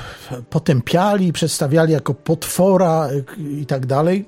potępiali, 0.50 1.34
przedstawiali 1.34 1.94
jako 1.94 2.14
potwora 2.14 3.10
y, 3.12 3.52
i 3.62 3.66
tak 3.66 3.86
dalej. 3.86 4.26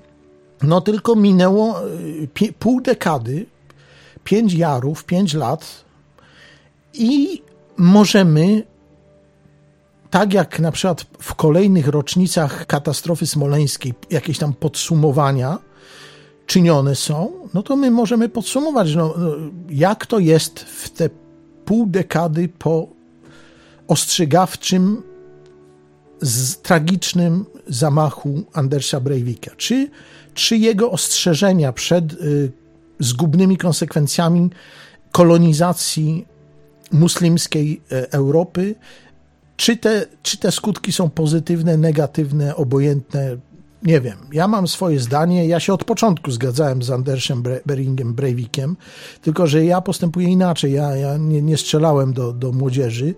No 0.63 0.81
tylko 0.81 1.15
minęło 1.15 1.81
y, 2.41 2.53
pół 2.59 2.81
dekady, 2.81 3.45
pięć 4.23 4.53
jarów, 4.53 5.05
pięć 5.05 5.33
lat 5.33 5.85
i 6.93 7.41
możemy 7.77 8.63
tak 10.09 10.33
jak 10.33 10.59
na 10.59 10.71
przykład 10.71 11.05
w 11.19 11.35
kolejnych 11.35 11.87
rocznicach 11.87 12.65
katastrofy 12.65 13.27
smoleńskiej, 13.27 13.93
jakieś 14.09 14.37
tam 14.37 14.53
podsumowania, 14.53 15.57
czynione 16.49 16.95
są, 16.95 17.31
no 17.53 17.63
to 17.63 17.75
my 17.75 17.91
możemy 17.91 18.29
podsumować, 18.29 18.95
no, 18.95 19.13
no, 19.17 19.31
jak 19.69 20.05
to 20.05 20.19
jest 20.19 20.59
w 20.59 20.89
te 20.89 21.09
pół 21.65 21.85
dekady 21.87 22.49
po 22.59 22.87
ostrzegawczym, 23.87 25.03
tragicznym 26.61 27.45
zamachu 27.67 28.43
Andersa 28.53 28.99
Breivika. 28.99 29.51
Czy, 29.57 29.89
czy 30.33 30.57
jego 30.57 30.91
ostrzeżenia 30.91 31.73
przed 31.73 32.13
y, 32.13 32.51
zgubnymi 32.99 33.57
konsekwencjami 33.57 34.49
kolonizacji 35.11 36.25
muslimskiej 36.91 37.81
e, 37.91 38.13
Europy, 38.13 38.75
czy 39.57 39.77
te, 39.77 40.05
czy 40.23 40.37
te 40.37 40.51
skutki 40.51 40.91
są 40.91 41.09
pozytywne, 41.09 41.77
negatywne, 41.77 42.55
obojętne, 42.55 43.37
nie 43.83 44.01
wiem, 44.01 44.17
ja 44.33 44.47
mam 44.47 44.67
swoje 44.67 44.99
zdanie. 44.99 45.47
Ja 45.47 45.59
się 45.59 45.73
od 45.73 45.83
początku 45.83 46.31
zgadzałem 46.31 46.83
z 46.83 46.91
Andersem 46.91 47.43
Beringiem 47.65 48.13
Breivikiem, 48.13 48.77
tylko 49.21 49.47
że 49.47 49.65
ja 49.65 49.81
postępuję 49.81 50.27
inaczej. 50.27 50.73
Ja, 50.73 50.95
ja 50.95 51.17
nie, 51.17 51.41
nie, 51.41 51.57
strzelałem 51.57 52.13
do, 52.13 52.33
do 52.33 52.51
młodzieży, 52.51 53.15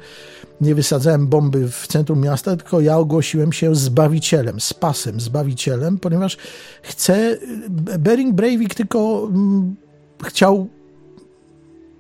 nie 0.62 0.76
wysadzałem 0.76 1.28
bomby 1.28 1.72
w 1.72 1.88
centrum 1.88 2.20
miasta, 2.20 2.58
tylko 2.58 2.82
ja 2.82 2.98
ogłosiłem 2.98 3.54
się 3.54 3.76
zbawicielem, 3.76 4.60
spasem, 4.60 5.20
zbawicielem, 5.20 5.98
ponieważ 5.98 6.38
chcę. 6.82 7.38
Bering 8.00 8.36
Breivik 8.36 8.76
tylko 8.76 9.28
mm, 9.30 9.76
chciał 10.24 10.68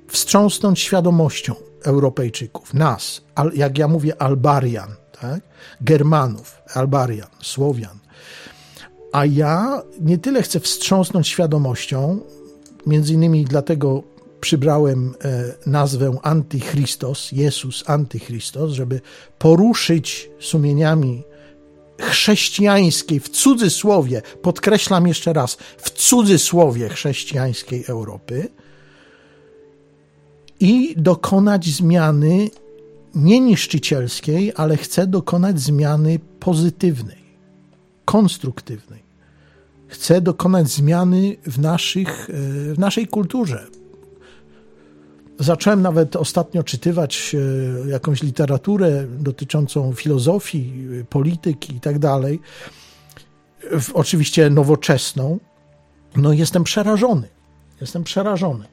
wstrząsnąć 0.07 0.79
świadomością 0.79 1.55
Europejczyków, 1.83 2.73
nas, 2.73 3.21
jak 3.53 3.77
ja 3.77 3.87
mówię, 3.87 4.21
Albarian, 4.21 4.89
tak? 5.21 5.41
Germanów, 5.81 6.57
Albarian, 6.73 7.29
Słowian 7.41 8.00
a 9.11 9.25
ja 9.25 9.81
nie 10.01 10.17
tyle 10.17 10.41
chcę 10.41 10.59
wstrząsnąć 10.59 11.27
świadomością, 11.27 12.19
między 12.85 13.13
innymi 13.13 13.45
dlatego 13.45 14.03
przybrałem 14.41 15.13
e, 15.23 15.69
nazwę 15.69 16.17
Antychristos, 16.21 17.31
Jezus 17.31 17.83
Antychristos, 17.87 18.71
żeby 18.71 19.01
poruszyć 19.39 20.29
sumieniami 20.39 21.23
chrześcijańskiej, 21.99 23.19
w 23.19 23.29
cudzysłowie, 23.29 24.21
podkreślam 24.41 25.07
jeszcze 25.07 25.33
raz, 25.33 25.57
w 25.77 25.89
cudzysłowie 25.89 26.89
chrześcijańskiej 26.89 27.83
Europy 27.87 28.49
i 30.59 30.93
dokonać 30.97 31.65
zmiany 31.65 32.49
nie 33.15 33.39
niszczycielskiej, 33.39 34.53
ale 34.55 34.77
chcę 34.77 35.07
dokonać 35.07 35.59
zmiany 35.59 36.19
pozytywnej, 36.39 37.21
konstruktywnej 38.05 39.00
chce 39.91 40.21
dokonać 40.21 40.67
zmiany 40.67 41.35
w, 41.43 41.59
naszych, 41.59 42.29
e, 42.29 42.33
w 42.73 42.79
naszej 42.79 43.07
kulturze. 43.07 43.67
Zacząłem 45.39 45.81
nawet 45.81 46.15
ostatnio 46.15 46.63
czytywać 46.63 47.35
e, 47.35 47.89
jakąś 47.89 48.23
literaturę 48.23 49.07
dotyczącą 49.19 49.93
filozofii, 49.93 50.87
polityki 51.09 51.75
i 51.75 51.79
tak 51.79 51.99
oczywiście 53.93 54.49
nowoczesną. 54.49 55.39
No, 56.15 56.33
jestem 56.33 56.63
przerażony. 56.63 57.27
Jestem 57.81 58.03
przerażony. 58.03 58.65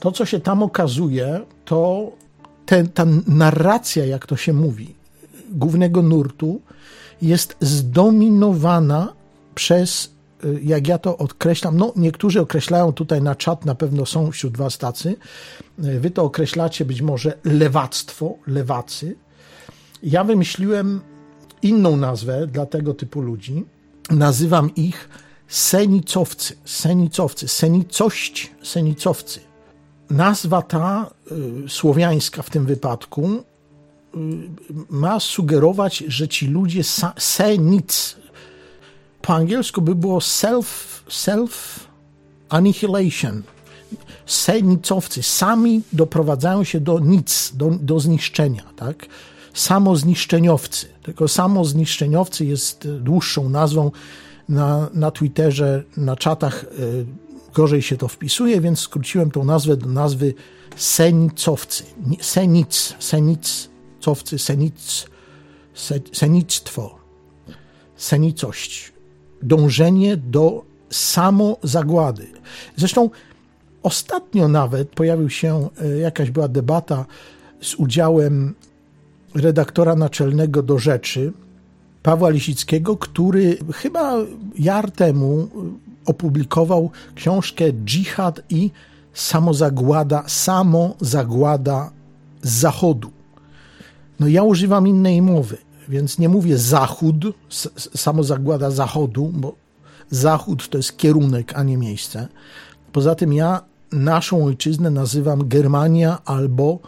To, 0.00 0.12
co 0.12 0.26
się 0.26 0.40
tam 0.40 0.62
okazuje, 0.62 1.40
to 1.64 2.12
ta 2.94 3.04
narracja, 3.26 4.06
jak 4.06 4.26
to 4.26 4.36
się 4.36 4.52
mówi, 4.52 4.94
głównego 5.50 6.02
nurtu, 6.02 6.60
jest 7.22 7.56
zdominowana 7.60 9.19
przez, 9.54 10.14
y, 10.44 10.60
jak 10.62 10.88
ja 10.88 10.98
to 10.98 11.16
określam, 11.16 11.76
no 11.76 11.92
niektórzy 11.96 12.40
określają 12.40 12.92
tutaj 12.92 13.22
na 13.22 13.34
czat, 13.34 13.64
na 13.64 13.74
pewno 13.74 14.06
są 14.06 14.30
wśród 14.30 14.56
was 14.56 14.78
tacy, 14.78 15.16
y, 15.84 16.00
wy 16.00 16.10
to 16.10 16.24
określacie 16.24 16.84
być 16.84 17.02
może 17.02 17.38
lewactwo, 17.44 18.34
lewacy. 18.46 19.16
Ja 20.02 20.24
wymyśliłem 20.24 21.00
inną 21.62 21.96
nazwę 21.96 22.46
dla 22.46 22.66
tego 22.66 22.94
typu 22.94 23.20
ludzi. 23.20 23.64
Nazywam 24.10 24.74
ich 24.74 25.08
senicowcy, 25.48 26.56
senicowcy, 26.64 27.48
senicość, 27.48 28.50
senicowcy. 28.62 29.40
nazwa 30.10 30.62
ta, 30.62 31.10
y, 31.64 31.68
słowiańska 31.68 32.42
w 32.42 32.50
tym 32.50 32.66
wypadku, 32.66 33.44
ma 34.90 35.20
sugerować, 35.20 36.04
że 36.08 36.28
ci 36.28 36.46
ludzie 36.46 36.82
se 37.18 37.58
nic. 37.58 38.16
Po 39.22 39.34
angielsku 39.34 39.82
by 39.82 39.94
było 39.94 40.20
self, 40.20 41.04
self 41.08 41.80
annihilation. 42.48 43.42
Se 44.26 44.62
nicowcy 44.62 45.22
sami 45.22 45.82
doprowadzają 45.92 46.64
się 46.64 46.80
do 46.80 46.98
nic, 46.98 47.52
do, 47.54 47.70
do 47.70 48.00
zniszczenia, 48.00 48.62
tak? 48.76 49.06
Samozniszczeniowcy. 49.54 50.86
Tylko 51.02 51.28
samozniszczeniowcy 51.28 52.44
jest 52.44 52.88
dłuższą 52.88 53.48
nazwą 53.48 53.90
na, 54.48 54.88
na 54.94 55.10
Twitterze, 55.10 55.84
na 55.96 56.16
czatach 56.16 56.64
y, 56.64 57.06
gorzej 57.54 57.82
się 57.82 57.96
to 57.96 58.08
wpisuje, 58.08 58.60
więc 58.60 58.80
skróciłem 58.80 59.30
tą 59.30 59.44
nazwę 59.44 59.76
do 59.76 59.86
nazwy 59.86 60.34
senicowcy. 60.76 61.84
Senic, 62.20 62.94
senicowcy, 62.98 64.38
senic, 64.38 65.06
se, 65.74 66.00
senictwo, 66.12 66.98
senicość. 67.96 68.92
Dążenie 69.42 70.16
do 70.16 70.64
samozagłady. 70.90 72.26
Zresztą 72.76 73.10
ostatnio 73.82 74.48
nawet 74.48 74.88
pojawił 74.88 75.30
się, 75.30 75.68
y, 75.82 75.98
jakaś 75.98 76.30
była 76.30 76.48
debata 76.48 77.06
z 77.60 77.74
udziałem 77.74 78.54
redaktora 79.34 79.96
naczelnego 79.96 80.62
do 80.62 80.78
rzeczy, 80.78 81.32
Pawła 82.02 82.30
Lisickiego, 82.30 82.96
który 82.96 83.58
chyba 83.72 84.14
jar 84.58 84.90
temu 84.90 85.48
opublikował 86.06 86.90
książkę 87.14 87.64
Dżihad 87.84 88.40
i 88.50 88.70
samozagłada, 89.14 90.24
samozagłada 90.26 91.90
z 92.42 92.50
Zachodu. 92.50 93.10
No 94.20 94.28
ja 94.28 94.42
używam 94.42 94.88
innej 94.88 95.22
mowy, 95.22 95.56
więc 95.90 96.18
nie 96.18 96.28
mówię 96.28 96.58
Zachód, 96.58 97.16
samozagłada 97.96 98.70
Zachodu, 98.70 99.32
bo 99.34 99.54
Zachód 100.10 100.68
to 100.68 100.76
jest 100.78 100.96
kierunek, 100.96 101.52
a 101.56 101.62
nie 101.62 101.76
miejsce. 101.76 102.28
Poza 102.92 103.14
tym 103.14 103.32
ja 103.32 103.60
naszą 103.92 104.44
ojczyznę 104.44 104.90
nazywam 104.90 105.48
Germania 105.48 106.18
albo 106.24 106.78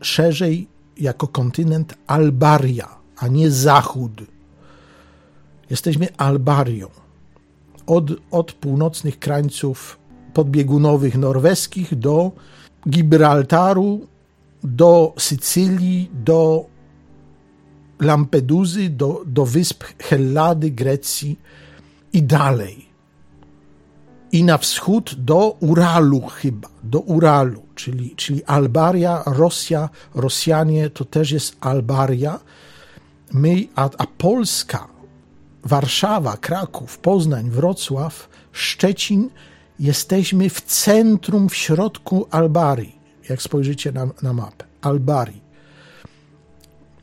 szerzej 0.00 0.68
jako 0.98 1.28
kontynent 1.28 1.94
Albaria, 2.06 2.88
a 3.16 3.28
nie 3.28 3.50
Zachód. 3.50 4.22
Jesteśmy 5.70 6.08
Albarią. 6.16 6.88
Od, 7.86 8.10
od 8.30 8.52
północnych 8.52 9.18
krańców 9.18 9.98
podbiegunowych 10.34 11.18
norweskich 11.18 11.98
do 11.98 12.32
Gibraltaru, 12.88 14.06
do 14.64 15.14
Sycylii, 15.18 16.10
do 16.24 16.71
Lampeduzy, 18.00 18.90
do, 18.90 19.22
do 19.26 19.46
wysp 19.46 19.84
Hellady, 19.98 20.70
Grecji 20.70 21.38
i 22.12 22.22
dalej. 22.22 22.92
I 24.32 24.44
na 24.44 24.58
wschód 24.58 25.14
do 25.14 25.56
Uralu 25.60 26.20
chyba, 26.20 26.68
do 26.82 27.00
Uralu, 27.00 27.62
czyli, 27.74 28.16
czyli 28.16 28.44
Albaria, 28.44 29.22
Rosja, 29.26 29.88
Rosjanie 30.14 30.90
to 30.90 31.04
też 31.04 31.30
jest 31.30 31.56
Albaria. 31.60 32.40
My, 33.32 33.68
a, 33.76 33.90
a 33.98 34.06
Polska 34.18 34.88
Warszawa, 35.64 36.36
Kraków, 36.36 36.98
Poznań, 36.98 37.50
Wrocław, 37.50 38.28
Szczecin, 38.52 39.30
jesteśmy 39.78 40.50
w 40.50 40.60
centrum, 40.60 41.48
w 41.48 41.54
środku 41.54 42.26
Albarii, 42.30 42.98
jak 43.28 43.42
spojrzycie 43.42 43.92
na, 43.92 44.08
na 44.22 44.32
mapę. 44.32 44.64
Albarii. 44.80 45.41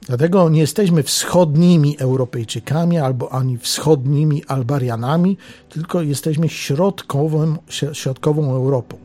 Dlatego 0.10 0.50
nie 0.50 0.60
jesteśmy 0.60 1.04
wschodnimi 1.04 1.98
Europejczykami 2.00 2.98
albo 2.98 3.34
ani 3.34 3.58
wschodnimi 3.58 4.43
Albarianami, 4.45 5.38
tylko 5.69 6.02
jesteśmy 6.02 6.50
środkową, 6.50 7.56
środkową 7.93 8.52
Europą, 8.52 8.98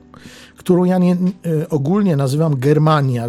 którą 0.56 0.84
ja 0.84 0.98
nie, 0.98 1.12
e, 1.12 1.16
ogólnie 1.68 2.16
nazywam 2.16 2.56
Germania, 2.58 3.26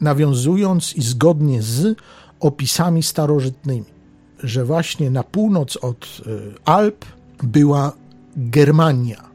nawiązując 0.00 0.96
i 0.96 1.02
zgodnie 1.02 1.62
z 1.62 1.96
opisami 2.40 3.02
starożytnymi 3.02 4.00
że 4.42 4.64
właśnie 4.64 5.10
na 5.10 5.22
północ 5.22 5.76
od 5.76 6.04
y, 6.26 6.40
Alp 6.64 7.04
była 7.42 7.92
Germania. 8.36 9.30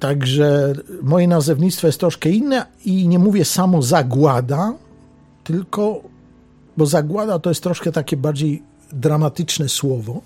Także 0.00 0.72
moje 1.02 1.28
nazewnictwo 1.28 1.86
jest 1.86 2.00
troszkę 2.00 2.30
inne 2.30 2.66
i 2.84 3.08
nie 3.08 3.18
mówię 3.18 3.44
samo 3.44 3.82
zagłada, 3.82 4.74
tylko, 5.44 6.00
bo 6.76 6.86
zagłada 6.86 7.38
to 7.38 7.50
jest 7.50 7.62
troszkę 7.62 7.92
takie 7.92 8.16
bardziej 8.16 8.62
dramatyczne 8.92 9.68
słowo. 9.68 10.20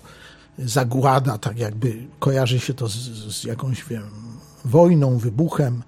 Zagłada, 0.59 1.37
tak 1.37 1.59
jakby 1.59 2.07
kojarzy 2.19 2.59
się 2.59 2.73
to 2.73 2.87
z, 2.87 2.93
z 3.35 3.43
jakąś, 3.43 3.85
wiem, 3.85 4.09
wojną, 4.65 5.17
wybuchem. 5.17 5.83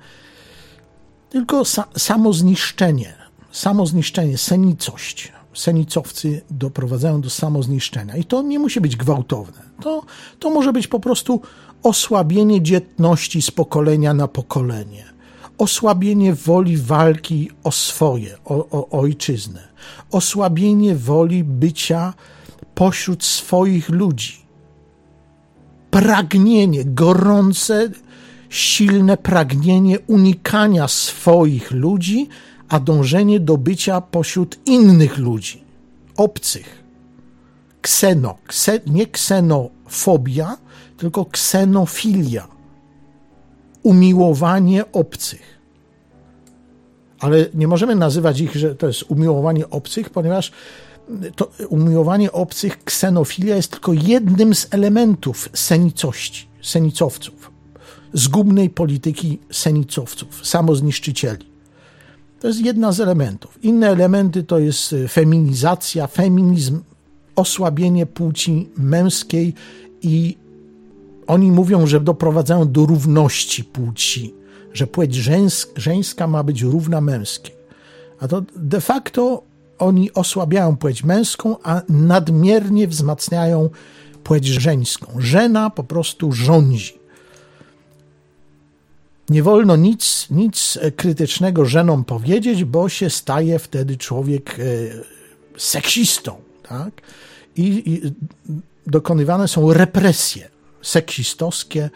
Tylko 1.29 1.65
sa, 1.65 1.83
samo 1.97 2.33
zniszczenie, 2.33 3.13
samo 3.51 3.85
zniszczenie, 3.85 4.37
senicość 4.37 5.31
senicowcy 5.57 6.41
doprowadzają 6.51 7.21
do 7.21 7.29
samozniszczenia. 7.29 8.17
I 8.17 8.23
to 8.25 8.41
nie 8.41 8.59
musi 8.59 8.81
być 8.81 8.95
gwałtowne. 8.95 9.61
To, 9.81 10.03
to 10.39 10.49
może 10.49 10.73
być 10.73 10.87
po 10.87 10.99
prostu 10.99 11.41
osłabienie 11.83 12.61
dzietności 12.61 13.41
z 13.41 13.51
pokolenia 13.51 14.13
na 14.13 14.27
pokolenie, 14.27 15.05
osłabienie 15.57 16.33
woli 16.33 16.77
walki 16.77 17.51
o 17.63 17.71
swoje, 17.71 18.37
o, 18.45 18.69
o 18.69 18.89
ojczyznę, 18.89 19.67
osłabienie 20.11 20.95
woli 20.95 21.43
bycia 21.43 22.13
pośród 22.75 23.23
swoich 23.23 23.89
ludzi. 23.89 24.37
Pragnienie, 25.91 26.85
gorące, 26.85 27.89
silne 28.49 29.17
pragnienie 29.17 29.99
unikania 29.99 30.87
swoich 30.87 31.71
ludzi 31.71 32.29
a 32.69 32.79
dążenie 32.79 33.39
do 33.39 33.57
bycia 33.57 34.01
pośród 34.01 34.59
innych 34.65 35.17
ludzi, 35.17 35.63
obcych. 36.17 36.83
Kseno, 37.81 38.37
kse, 38.47 38.79
nie 38.87 39.07
ksenofobia, 39.07 40.57
tylko 40.97 41.25
ksenofilia. 41.25 42.47
Umiłowanie 43.87 44.91
obcych. 44.91 45.59
Ale 47.19 47.45
nie 47.53 47.67
możemy 47.67 47.95
nazywać 47.95 48.39
ich, 48.39 48.55
że 48.55 48.75
to 48.75 48.87
jest 48.87 49.03
umiłowanie 49.07 49.69
obcych, 49.69 50.09
ponieważ 50.09 50.51
to 51.35 51.51
umiłowanie 51.69 52.31
obcych, 52.31 52.83
ksenofilia 52.83 53.55
jest 53.55 53.71
tylko 53.71 53.93
jednym 53.93 54.55
z 54.55 54.67
elementów 54.71 55.49
senicości, 55.53 56.47
senicowców, 56.61 57.51
zgubnej 58.13 58.69
polityki 58.69 59.39
senicowców, 59.51 60.47
samozniszczycieli. 60.47 61.45
To 62.39 62.47
jest 62.47 62.59
jedna 62.59 62.91
z 62.91 62.99
elementów. 62.99 63.63
Inne 63.63 63.89
elementy 63.89 64.43
to 64.43 64.59
jest 64.59 64.93
y, 64.93 65.07
feminizacja, 65.07 66.07
feminizm, 66.07 66.81
osłabienie 67.35 68.05
płci 68.05 68.69
męskiej 68.77 69.53
i 70.01 70.37
oni 71.27 71.51
mówią, 71.51 71.87
że 71.87 71.99
doprowadzają 71.99 72.71
do 72.71 72.85
równości 72.85 73.63
płci, 73.63 74.33
że 74.73 74.87
płeć 74.87 75.15
żeńska 75.75 76.27
ma 76.27 76.43
być 76.43 76.61
równa 76.61 77.01
męskiej. 77.01 77.55
A 78.19 78.27
to 78.27 78.43
de 78.55 78.81
facto 78.81 79.43
oni 79.79 80.13
osłabiają 80.13 80.77
płeć 80.77 81.03
męską, 81.03 81.55
a 81.63 81.81
nadmiernie 81.89 82.87
wzmacniają 82.87 83.69
płeć 84.23 84.45
żeńską. 84.45 85.07
Żena 85.17 85.69
po 85.69 85.83
prostu 85.83 86.31
rządzi. 86.31 86.97
Nie 89.29 89.43
wolno 89.43 89.75
nic, 89.75 90.27
nic 90.31 90.79
krytycznego 90.95 91.65
żenom 91.65 92.03
powiedzieć, 92.03 92.63
bo 92.63 92.89
się 92.89 93.09
staje 93.09 93.59
wtedy 93.59 93.97
człowiek 93.97 94.59
e, 94.59 94.63
seksistą. 95.57 96.35
Tak? 96.69 97.01
I, 97.55 97.83
I 97.85 98.01
dokonywane 98.87 99.47
są 99.47 99.73
represje 99.73 100.56
seksistowskie 100.87 101.89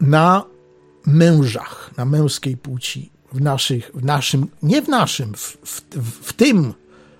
na 0.00 0.44
mężach, 1.06 1.90
na 1.96 2.04
męskiej 2.04 2.56
płci, 2.56 3.10
w, 3.32 3.40
naszych, 3.40 3.90
w 3.94 4.04
naszym, 4.04 4.46
nie 4.62 4.82
w 4.82 4.88
naszym, 4.88 5.34
w, 5.34 5.56
w, 5.64 5.80
w 6.22 6.32
tym 6.32 6.74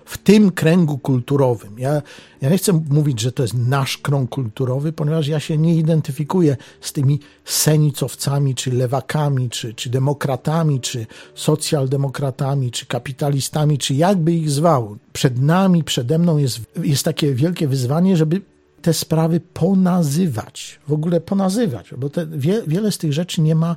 w 0.07 0.17
tym 0.17 0.51
kręgu 0.51 0.97
kulturowym. 0.97 1.79
Ja, 1.79 2.01
ja 2.41 2.49
nie 2.49 2.57
chcę 2.57 2.73
mówić, 2.89 3.19
że 3.19 3.31
to 3.31 3.43
jest 3.43 3.53
nasz 3.53 3.97
krąg 3.97 4.29
kulturowy, 4.29 4.93
ponieważ 4.93 5.27
ja 5.27 5.39
się 5.39 5.57
nie 5.57 5.75
identyfikuję 5.75 6.57
z 6.81 6.93
tymi 6.93 7.19
senicowcami, 7.45 8.55
czy 8.55 8.71
lewakami, 8.71 9.49
czy, 9.49 9.73
czy 9.73 9.89
demokratami, 9.89 10.79
czy 10.79 11.05
socjaldemokratami, 11.35 12.71
czy 12.71 12.85
kapitalistami, 12.85 13.77
czy 13.77 13.93
jakby 13.93 14.33
ich 14.33 14.49
zwał. 14.49 14.97
Przed 15.13 15.41
nami, 15.41 15.83
przede 15.83 16.19
mną 16.19 16.37
jest, 16.37 16.59
jest 16.83 17.05
takie 17.05 17.33
wielkie 17.33 17.67
wyzwanie, 17.67 18.17
żeby 18.17 18.41
te 18.81 18.93
sprawy 18.93 19.39
ponazywać, 19.39 20.79
w 20.87 20.93
ogóle 20.93 21.21
ponazywać, 21.21 21.93
bo 21.97 22.09
te, 22.09 22.27
wie, 22.27 22.61
wiele 22.67 22.91
z 22.91 22.97
tych 22.97 23.13
rzeczy 23.13 23.41
nie 23.41 23.55
ma 23.55 23.75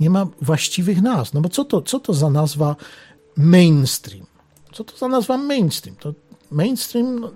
Nie 0.00 0.10
ma 0.10 0.26
właściwych 0.40 1.02
nazw. 1.02 1.34
No 1.34 1.40
bo 1.40 1.48
co 1.48 1.64
to, 1.64 1.82
co 1.82 2.00
to 2.00 2.14
za 2.14 2.30
nazwa 2.30 2.76
mainstream? 3.36 4.26
Co 4.72 4.84
to 4.84 4.96
za 4.96 5.08
nazwa 5.08 5.38
mainstream? 5.38 5.96
To 5.96 6.14
mainstream 6.50 7.20
no, 7.20 7.30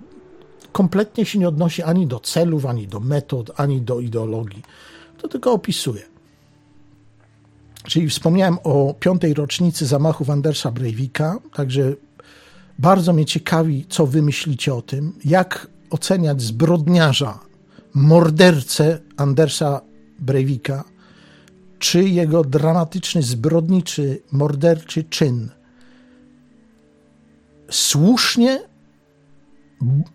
kompletnie 0.71 1.25
się 1.25 1.39
nie 1.39 1.47
odnosi 1.47 1.83
ani 1.83 2.07
do 2.07 2.19
celów, 2.19 2.65
ani 2.65 2.87
do 2.87 2.99
metod, 2.99 3.51
ani 3.55 3.81
do 3.81 3.99
ideologii. 3.99 4.63
To 5.17 5.27
tylko 5.27 5.51
opisuje. 5.51 6.03
Czyli 7.83 8.09
wspomniałem 8.09 8.57
o 8.63 8.93
piątej 8.99 9.33
rocznicy 9.33 9.85
zamachów 9.85 10.29
Andersa 10.29 10.71
Breivika, 10.71 11.39
także 11.53 11.95
bardzo 12.79 13.13
mnie 13.13 13.25
ciekawi, 13.25 13.85
co 13.89 14.07
wy 14.07 14.21
myślicie 14.21 14.73
o 14.73 14.81
tym, 14.81 15.13
jak 15.25 15.67
oceniać 15.89 16.41
zbrodniarza, 16.41 17.39
mordercę 17.93 18.99
Andersa 19.17 19.81
Breivika, 20.19 20.83
czy 21.79 22.03
jego 22.03 22.43
dramatyczny, 22.43 23.23
zbrodniczy, 23.23 24.21
morderczy 24.31 25.03
czyn 25.03 25.49
słusznie 27.71 28.59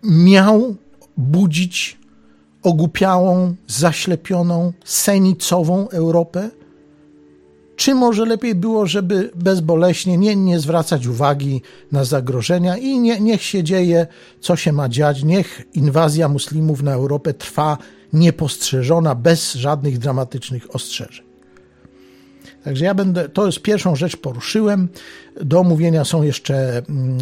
miał 0.03 0.75
budzić 1.17 1.97
ogłupiałą, 2.63 3.55
zaślepioną, 3.67 4.73
senicową 4.85 5.89
Europę? 5.89 6.49
Czy 7.75 7.95
może 7.95 8.25
lepiej 8.25 8.55
było, 8.55 8.87
żeby 8.87 9.31
bezboleśnie 9.35 10.17
nie, 10.17 10.35
nie 10.35 10.59
zwracać 10.59 11.07
uwagi 11.07 11.61
na 11.91 12.05
zagrożenia 12.05 12.77
i 12.77 12.99
nie, 12.99 13.19
niech 13.19 13.43
się 13.43 13.63
dzieje, 13.63 14.07
co 14.39 14.55
się 14.55 14.71
ma 14.71 14.89
dziać, 14.89 15.23
niech 15.23 15.61
inwazja 15.73 16.29
muslimów 16.29 16.83
na 16.83 16.93
Europę 16.93 17.33
trwa 17.33 17.77
niepostrzeżona, 18.13 19.15
bez 19.15 19.53
żadnych 19.53 19.97
dramatycznych 19.97 20.75
ostrzeżeń. 20.75 21.25
Także 22.63 22.85
ja 22.85 22.93
będę, 22.93 23.29
to 23.29 23.45
jest 23.45 23.59
pierwszą 23.59 23.95
rzecz 23.95 24.17
poruszyłem. 24.17 24.87
Do 25.41 25.59
omówienia 25.59 26.05
są 26.05 26.23
jeszcze 26.23 26.77
mm, 26.77 27.19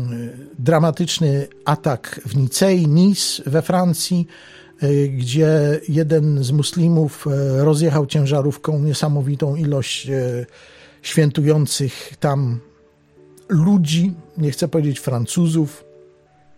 dramatyczny 0.60 1.48
atak 1.66 2.22
w 2.26 2.36
Nicei, 2.36 2.88
Nice 2.88 3.44
we 3.46 3.62
Francji, 3.62 4.28
gdzie 5.10 5.80
jeden 5.90 6.44
z 6.44 6.52
muslimów 6.52 7.28
y, 7.28 7.64
rozjechał 7.64 8.06
ciężarówką 8.06 8.80
niesamowitą 8.80 9.56
ilość 9.56 10.10
y, 10.10 10.46
świętujących 11.02 12.14
tam 12.20 12.60
ludzi, 13.50 14.14
nie 14.38 14.52
chcę 14.52 14.68
powiedzieć 14.68 15.00
Francuzów, 15.00 15.84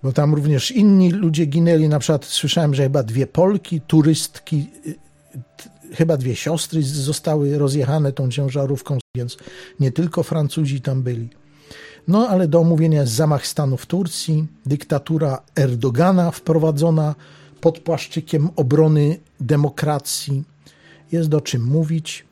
bo 0.04 0.12
tam 0.12 0.34
również 0.34 0.72
inni 0.72 1.12
ludzie 1.12 1.46
ginęli. 1.46 1.90
Na 1.90 2.00
przykład 2.00 2.26
słyszałem, 2.26 2.76
że 2.76 2.84
chyba 2.84 3.04
dwie 3.04 3.28
Polki, 3.28 3.82
turystki, 3.82 4.68
chyba 5.94 6.18
dwie 6.18 6.36
siostry 6.36 6.84
zostały 6.84 7.58
rozjechane 7.58 8.12
tą 8.12 8.30
ciężarówką, 8.30 8.98
więc 9.16 9.38
nie 9.80 9.92
tylko 9.92 10.24
Francuzi 10.24 10.82
tam 10.82 11.04
byli. 11.04 11.30
No 12.08 12.28
ale 12.28 12.48
do 12.48 12.60
omówienia 12.60 13.02
jest 13.02 13.14
zamach 13.14 13.48
stanu 13.48 13.78
w 13.78 13.86
Turcji, 13.86 14.48
dyktatura 14.66 15.42
Erdogana 15.56 16.32
wprowadzona 16.32 17.16
pod 17.64 17.80
płaszczykiem 17.80 18.50
obrony 18.56 19.20
demokracji. 19.40 20.44
Jest 21.12 21.30
do 21.30 21.42
czym 21.42 21.64
mówić. 21.64 22.26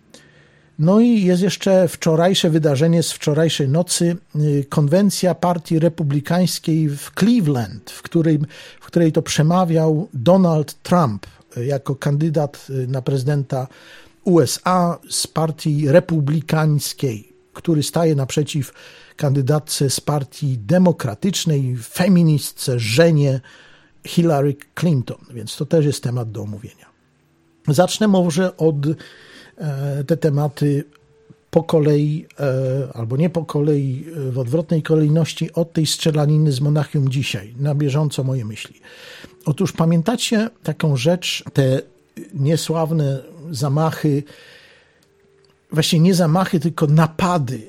No 0.79 0.99
i 0.99 1.23
jest 1.23 1.41
jeszcze 1.41 1.87
wczorajsze 1.87 2.49
wydarzenie 2.49 3.03
z 3.03 3.11
wczorajszej 3.11 3.69
nocy, 3.69 4.17
y, 4.35 4.65
konwencja 4.69 5.35
partii 5.35 5.79
republikańskiej 5.79 6.89
w 6.89 7.11
Cleveland, 7.19 7.91
w 7.91 8.01
której, 8.01 8.39
w 8.81 8.85
której 8.85 9.11
to 9.11 9.21
przemawiał 9.21 10.07
Donald 10.13 10.83
Trump, 10.83 11.25
jako 11.57 11.95
kandydat 11.95 12.67
y, 12.69 12.87
na 12.87 13.01
prezydenta 13.01 13.67
USA 14.23 14.99
z 15.09 15.27
partii 15.27 15.87
republikańskiej, 15.87 17.33
który 17.53 17.83
staje 17.83 18.15
naprzeciw 18.15 18.73
kandydatce 19.15 19.89
z 19.89 19.99
partii 19.99 20.57
demokratycznej, 20.57 21.77
feministce, 21.77 22.79
żenie 22.79 23.41
Hillary 24.07 24.55
Clinton, 24.79 25.17
więc 25.33 25.55
to 25.55 25.65
też 25.65 25.85
jest 25.85 26.03
temat 26.03 26.31
do 26.31 26.41
omówienia. 26.41 26.85
Zacznę 27.67 28.07
może 28.07 28.57
od 28.57 28.75
e, 29.57 30.03
te 30.03 30.17
tematy 30.17 30.83
po 31.51 31.63
kolei, 31.63 32.25
e, 32.39 32.93
albo 32.93 33.17
nie 33.17 33.29
po 33.29 33.45
kolei, 33.45 34.05
w 34.15 34.39
odwrotnej 34.39 34.83
kolejności 34.83 35.53
od 35.53 35.73
tej 35.73 35.85
strzelaniny 35.85 36.51
z 36.51 36.61
Monachium 36.61 37.09
dzisiaj, 37.09 37.53
na 37.59 37.75
bieżąco 37.75 38.23
moje 38.23 38.45
myśli. 38.45 38.79
Otóż 39.45 39.71
pamiętacie 39.71 40.49
taką 40.63 40.97
rzecz, 40.97 41.43
te 41.53 41.81
niesławne 42.33 43.23
zamachy, 43.51 44.23
właśnie 45.71 45.99
nie 45.99 46.13
zamachy, 46.13 46.59
tylko 46.59 46.87
napady 46.87 47.61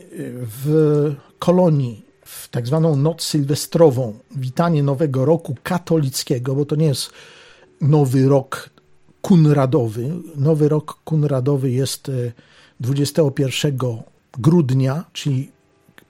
w 0.64 1.14
kolonii, 1.38 2.12
w 2.33 2.49
tak 2.49 2.66
zwaną 2.66 2.97
noc 2.97 3.23
sylwestrową, 3.23 4.18
witanie 4.37 4.83
Nowego 4.83 5.25
Roku 5.25 5.57
katolickiego, 5.62 6.55
bo 6.55 6.64
to 6.64 6.77
nie 6.77 6.87
jest 6.87 7.11
Nowy 7.81 8.29
Rok 8.29 8.71
Kunradowy. 9.23 10.11
Nowy 10.37 10.68
Rok 10.68 10.99
Kunradowy 11.05 11.71
jest 11.71 12.11
21 12.81 13.73
e, 13.75 14.03
grudnia, 14.38 15.05
czyli 15.12 15.51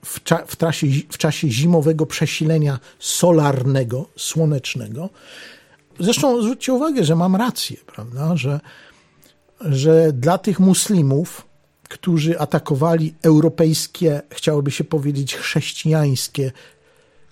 w, 0.05 0.23
cza, 0.23 0.43
w, 0.47 0.55
trasie, 0.55 0.87
w 1.09 1.17
czasie 1.17 1.49
zimowego 1.49 2.05
przesilenia 2.05 2.79
solarnego, 2.99 4.05
słonecznego. 4.17 5.09
Zresztą 5.99 6.41
zwróćcie 6.41 6.73
uwagę, 6.73 7.03
że 7.03 7.15
mam 7.15 7.35
rację, 7.35 7.77
prawda, 7.85 8.37
że, 8.37 8.59
że 9.61 10.13
dla 10.13 10.37
tych 10.37 10.59
muslimów, 10.59 11.45
którzy 11.89 12.39
atakowali 12.39 13.13
europejskie, 13.21 14.21
chciałoby 14.29 14.71
się 14.71 14.83
powiedzieć 14.83 15.35
chrześcijańskie 15.35 16.51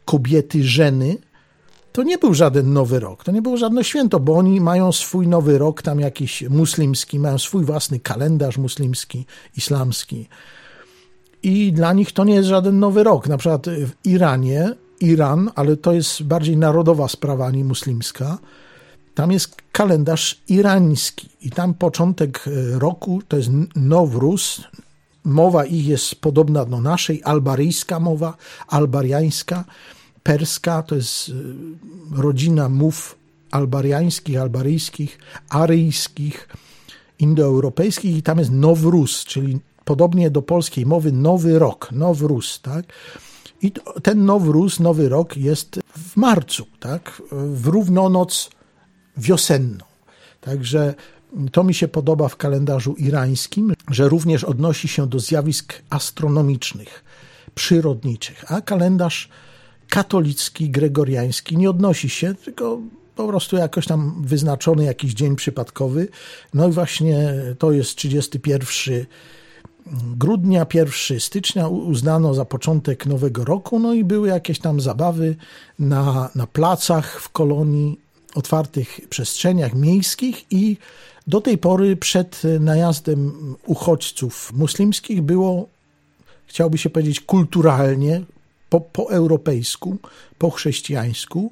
kobiety, 0.05 0.63
żeny, 0.63 1.17
to 1.91 2.03
nie 2.03 2.17
był 2.17 2.33
żaden 2.33 2.73
nowy 2.73 2.99
rok, 2.99 3.23
to 3.23 3.31
nie 3.31 3.41
było 3.41 3.57
żadne 3.57 3.83
święto, 3.83 4.19
bo 4.19 4.37
oni 4.37 4.61
mają 4.61 4.91
swój 4.91 5.27
nowy 5.27 5.57
rok, 5.57 5.81
tam 5.81 5.99
jakiś 5.99 6.43
muslimski, 6.49 7.19
mają 7.19 7.37
swój 7.37 7.65
własny 7.65 7.99
kalendarz 7.99 8.57
muslimski, 8.57 9.25
islamski. 9.57 10.27
I 11.43 11.73
dla 11.73 11.93
nich 11.93 12.11
to 12.11 12.23
nie 12.23 12.35
jest 12.35 12.49
żaden 12.49 12.79
nowy 12.79 13.03
rok. 13.03 13.27
Na 13.27 13.37
przykład 13.37 13.67
w 13.69 13.91
Iranie, 14.05 14.75
Iran, 14.99 15.51
ale 15.55 15.77
to 15.77 15.93
jest 15.93 16.23
bardziej 16.23 16.57
narodowa 16.57 17.07
sprawa, 17.07 17.45
a 17.45 17.51
nie 17.51 17.63
muslimska, 17.63 18.37
tam 19.21 19.31
jest 19.31 19.55
kalendarz 19.71 20.41
irański 20.47 21.29
i 21.41 21.49
tam 21.49 21.73
początek 21.73 22.45
e, 22.47 22.79
roku 22.79 23.21
to 23.27 23.37
jest 23.37 23.49
Nowruz. 23.75 24.61
Mowa 25.23 25.65
ich 25.65 25.87
jest 25.87 26.15
podobna 26.15 26.65
do 26.65 26.81
naszej, 26.81 27.21
albaryjska 27.23 27.99
mowa, 27.99 28.37
albariańska, 28.67 29.65
perska 30.23 30.83
to 30.83 30.95
jest 30.95 31.29
e, 31.29 32.21
rodzina 32.21 32.69
mów 32.69 33.15
albariańskich, 33.51 34.37
albaryjskich, 34.37 35.19
aryjskich, 35.49 36.49
indoeuropejskich 37.19 38.17
i 38.17 38.23
tam 38.23 38.39
jest 38.39 38.51
Nowruz, 38.51 39.25
czyli 39.25 39.59
podobnie 39.85 40.29
do 40.29 40.41
polskiej 40.41 40.85
mowy 40.85 41.11
nowy 41.11 41.59
rok, 41.59 41.91
Nowruz, 41.91 42.59
tak? 42.61 42.85
I 43.61 43.71
ten 44.03 44.25
Nowruz, 44.25 44.79
nowy 44.79 45.09
rok 45.09 45.37
jest 45.37 45.79
w 45.97 46.17
marcu, 46.17 46.65
tak? 46.79 47.21
W 47.31 47.67
równonoc 47.67 48.49
wiosenną. 49.17 49.85
Także 50.41 50.93
to 51.51 51.63
mi 51.63 51.73
się 51.73 51.87
podoba 51.87 52.27
w 52.27 52.37
kalendarzu 52.37 52.93
irańskim, 52.93 53.73
że 53.89 54.09
również 54.09 54.43
odnosi 54.43 54.87
się 54.87 55.07
do 55.07 55.19
zjawisk 55.19 55.73
astronomicznych, 55.89 57.03
przyrodniczych, 57.55 58.51
a 58.51 58.61
kalendarz 58.61 59.29
katolicki, 59.89 60.69
gregoriański 60.69 61.57
nie 61.57 61.69
odnosi 61.69 62.09
się, 62.09 62.35
tylko 62.35 62.79
po 63.15 63.27
prostu 63.27 63.55
jakoś 63.55 63.87
tam 63.87 64.23
wyznaczony 64.25 64.83
jakiś 64.83 65.13
dzień 65.13 65.35
przypadkowy. 65.35 66.07
No 66.53 66.67
i 66.67 66.71
właśnie 66.71 67.33
to 67.59 67.71
jest 67.71 67.95
31 67.95 69.05
grudnia, 70.17 70.65
1 70.73 71.19
stycznia 71.19 71.67
uznano 71.67 72.33
za 72.33 72.45
początek 72.45 73.05
nowego 73.05 73.45
roku, 73.45 73.79
no 73.79 73.93
i 73.93 74.03
były 74.03 74.27
jakieś 74.27 74.59
tam 74.59 74.81
zabawy 74.81 75.35
na, 75.79 76.29
na 76.35 76.47
placach 76.47 77.21
w 77.21 77.29
kolonii, 77.29 77.99
otwartych 78.35 78.99
przestrzeniach 79.09 79.73
miejskich 79.73 80.45
i 80.51 80.77
do 81.27 81.41
tej 81.41 81.57
pory 81.57 81.95
przed 81.95 82.41
najazdem 82.59 83.55
uchodźców 83.65 84.53
muslimskich 84.53 85.21
było, 85.21 85.67
chciałby 86.45 86.77
się 86.77 86.89
powiedzieć, 86.89 87.19
kulturalnie, 87.21 88.21
po, 88.69 88.81
po 88.81 89.11
europejsku, 89.11 89.97
po 90.37 90.49
chrześcijańsku, 90.49 91.51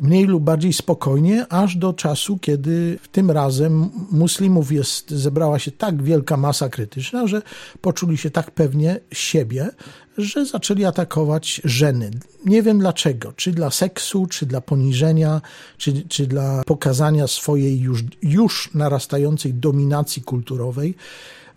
mniej 0.00 0.24
lub 0.24 0.44
bardziej 0.44 0.72
spokojnie, 0.72 1.46
aż 1.48 1.76
do 1.76 1.92
czasu, 1.92 2.38
kiedy 2.38 2.98
tym 3.12 3.30
razem 3.30 3.90
muslimów 4.10 4.72
jest, 4.72 5.10
zebrała 5.10 5.58
się 5.58 5.70
tak 5.70 6.02
wielka 6.02 6.36
masa 6.36 6.68
krytyczna, 6.68 7.26
że 7.26 7.42
poczuli 7.80 8.16
się 8.16 8.30
tak 8.30 8.50
pewnie 8.50 9.00
siebie, 9.12 9.70
że 10.18 10.46
zaczęli 10.46 10.84
atakować 10.84 11.60
żeny. 11.64 12.10
Nie 12.44 12.62
wiem 12.62 12.78
dlaczego, 12.78 13.32
czy 13.32 13.52
dla 13.52 13.70
seksu, 13.70 14.26
czy 14.26 14.46
dla 14.46 14.60
poniżenia, 14.60 15.40
czy, 15.76 16.08
czy 16.08 16.26
dla 16.26 16.62
pokazania 16.66 17.26
swojej 17.26 17.80
już, 17.80 18.04
już 18.22 18.70
narastającej 18.74 19.54
dominacji 19.54 20.22
kulturowej. 20.22 20.94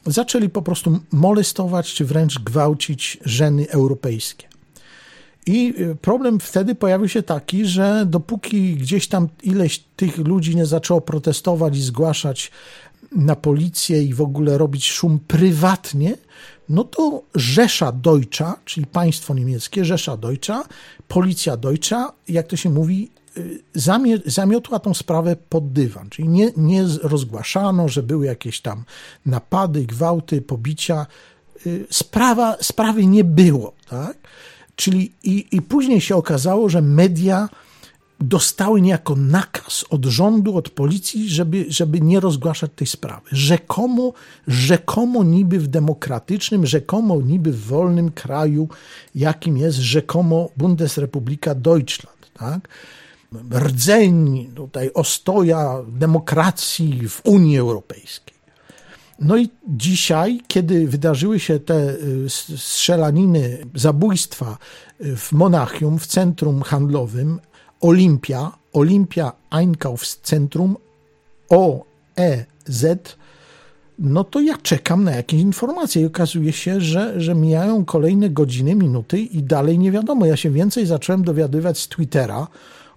zaczęli 0.05 0.49
po 0.49 0.61
prostu 0.61 0.99
molestować 1.11 1.93
czy 1.93 2.05
wręcz 2.05 2.39
gwałcić 2.39 3.17
żeny 3.25 3.69
europejskie. 3.69 4.50
I 5.45 5.73
y, 5.79 5.95
problem 5.95 6.39
wtedy 6.39 6.75
pojawił 6.75 7.07
się 7.07 7.23
taki, 7.23 7.65
że 7.65 8.05
dopóki 8.05 8.75
gdzieś 8.75 9.07
tam 9.07 9.27
ileś 9.43 9.83
tych 9.95 10.17
ludzi 10.17 10.55
nie 10.55 10.65
zaczęło 10.65 11.01
protestować 11.01 11.77
i 11.77 11.81
zgłaszać 11.81 12.51
na 13.11 13.35
policję 13.35 14.03
i 14.03 14.13
w 14.13 14.21
ogóle 14.21 14.57
robić 14.57 14.91
szum 14.91 15.19
prywatnie, 15.27 16.17
no 16.69 16.83
to 16.83 17.23
Rzesza 17.35 17.91
Deutscha, 17.91 18.59
czyli 18.65 18.85
państwo 18.85 19.33
niemieckie, 19.33 19.85
Rzesza 19.85 20.17
Deutscha, 20.17 20.63
policja 21.07 21.57
Deutscha, 21.57 22.13
jak 22.27 22.47
to 22.47 22.55
się 22.55 22.69
mówi, 22.69 23.11
y, 23.37 23.63
zamiotła 24.25 24.79
tą 24.79 24.93
sprawę 24.93 25.35
pod 25.35 25.71
dywan, 25.71 26.09
czyli 26.09 26.27
nie, 26.27 26.51
nie 26.57 26.85
rozgłaszano, 27.03 27.89
że 27.89 28.03
były 28.03 28.25
jakieś 28.25 28.61
tam 28.61 28.83
napady, 29.25 29.85
gwałty, 29.85 30.41
pobicia. 30.41 31.05
Y, 31.67 31.87
sprawa, 31.89 32.57
sprawy 32.61 33.05
nie 33.05 33.23
było, 33.23 33.73
tak? 33.89 34.17
Czyli 34.81 35.11
i, 35.23 35.47
i 35.51 35.61
później 35.61 36.01
się 36.01 36.15
okazało, 36.15 36.69
że 36.69 36.81
media 36.81 37.49
dostały 38.19 38.81
niejako 38.81 39.15
nakaz 39.15 39.85
od 39.89 40.05
rządu, 40.05 40.57
od 40.57 40.69
policji, 40.69 41.29
żeby, 41.29 41.65
żeby 41.69 42.01
nie 42.01 42.19
rozgłaszać 42.19 42.71
tej 42.75 42.87
sprawy. 42.87 43.29
Rzekomo, 43.31 44.13
rzekomo 44.47 45.23
niby 45.23 45.59
w 45.59 45.67
demokratycznym, 45.67 46.65
rzekomo 46.65 47.21
niby 47.21 47.51
w 47.51 47.65
wolnym 47.65 48.11
kraju, 48.11 48.69
jakim 49.15 49.57
jest 49.57 49.77
rzekomo 49.77 50.49
Bundesrepublika 50.57 51.55
Deutschland, 51.55 52.31
tak? 52.33 52.67
Rdzeń 53.53 54.49
tutaj 54.55 54.91
ostoja 54.93 55.77
demokracji 55.87 57.09
w 57.09 57.21
Unii 57.25 57.57
Europejskiej. 57.57 58.30
No 59.21 59.37
i 59.37 59.49
dzisiaj, 59.67 60.41
kiedy 60.47 60.87
wydarzyły 60.87 61.39
się 61.39 61.59
te 61.59 61.89
y, 61.89 62.29
strzelaniny, 62.57 63.57
zabójstwa 63.75 64.57
y, 65.01 65.15
w 65.15 65.31
Monachium, 65.31 65.99
w 65.99 66.07
centrum 66.07 66.61
handlowym, 66.61 67.39
Olimpia, 67.81 68.51
Olimpia 68.73 69.31
Einkaufszentrum 69.49 70.77
OEZ, 71.49 72.85
no 73.99 74.23
to 74.23 74.39
ja 74.39 74.57
czekam 74.57 75.03
na 75.03 75.11
jakieś 75.11 75.41
informacje 75.41 76.01
i 76.01 76.05
okazuje 76.05 76.53
się, 76.53 76.81
że, 76.81 77.21
że 77.21 77.35
mijają 77.35 77.85
kolejne 77.85 78.29
godziny, 78.29 78.75
minuty 78.75 79.19
i 79.19 79.43
dalej 79.43 79.79
nie 79.79 79.91
wiadomo. 79.91 80.25
Ja 80.25 80.37
się 80.37 80.49
więcej 80.49 80.85
zacząłem 80.85 81.23
dowiadywać 81.23 81.79
z 81.79 81.87
Twittera 81.87 82.47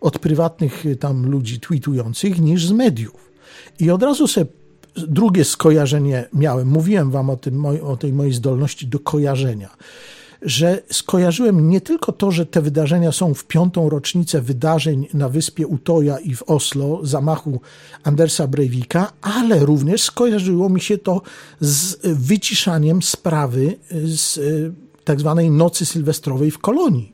od 0.00 0.18
prywatnych 0.18 0.86
y, 0.86 0.96
tam 0.96 1.30
ludzi 1.30 1.60
tweetujących 1.60 2.40
niż 2.40 2.66
z 2.66 2.72
mediów. 2.72 3.32
I 3.80 3.90
od 3.90 4.02
razu 4.02 4.26
sobie 4.26 4.63
drugie 4.96 5.44
skojarzenie 5.44 6.28
miałem. 6.32 6.68
Mówiłem 6.68 7.10
wam 7.10 7.30
o, 7.30 7.36
tym, 7.36 7.66
o 7.66 7.96
tej 7.96 8.12
mojej 8.12 8.32
zdolności 8.32 8.86
do 8.86 8.98
kojarzenia 8.98 9.76
że 10.44 10.82
skojarzyłem 10.92 11.68
nie 11.68 11.80
tylko 11.80 12.12
to, 12.12 12.30
że 12.30 12.46
te 12.46 12.62
wydarzenia 12.62 13.12
są 13.12 13.34
w 13.34 13.44
piątą 13.44 13.88
rocznicę 13.88 14.40
wydarzeń 14.40 15.06
na 15.14 15.28
wyspie 15.28 15.66
Utoja 15.66 16.18
i 16.18 16.34
w 16.34 16.42
Oslo, 16.42 17.00
zamachu 17.02 17.60
Andersa 18.02 18.46
Breivika, 18.46 19.12
ale 19.22 19.58
również 19.58 20.02
skojarzyło 20.02 20.68
mi 20.68 20.80
się 20.80 20.98
to 20.98 21.22
z 21.60 21.98
wyciszaniem 22.02 23.02
sprawy 23.02 23.76
z 24.04 24.38
e, 24.38 24.40
tak 25.04 25.20
zwanej 25.20 25.50
nocy 25.50 25.86
sylwestrowej 25.86 26.50
w 26.50 26.58
kolonii. 26.58 27.13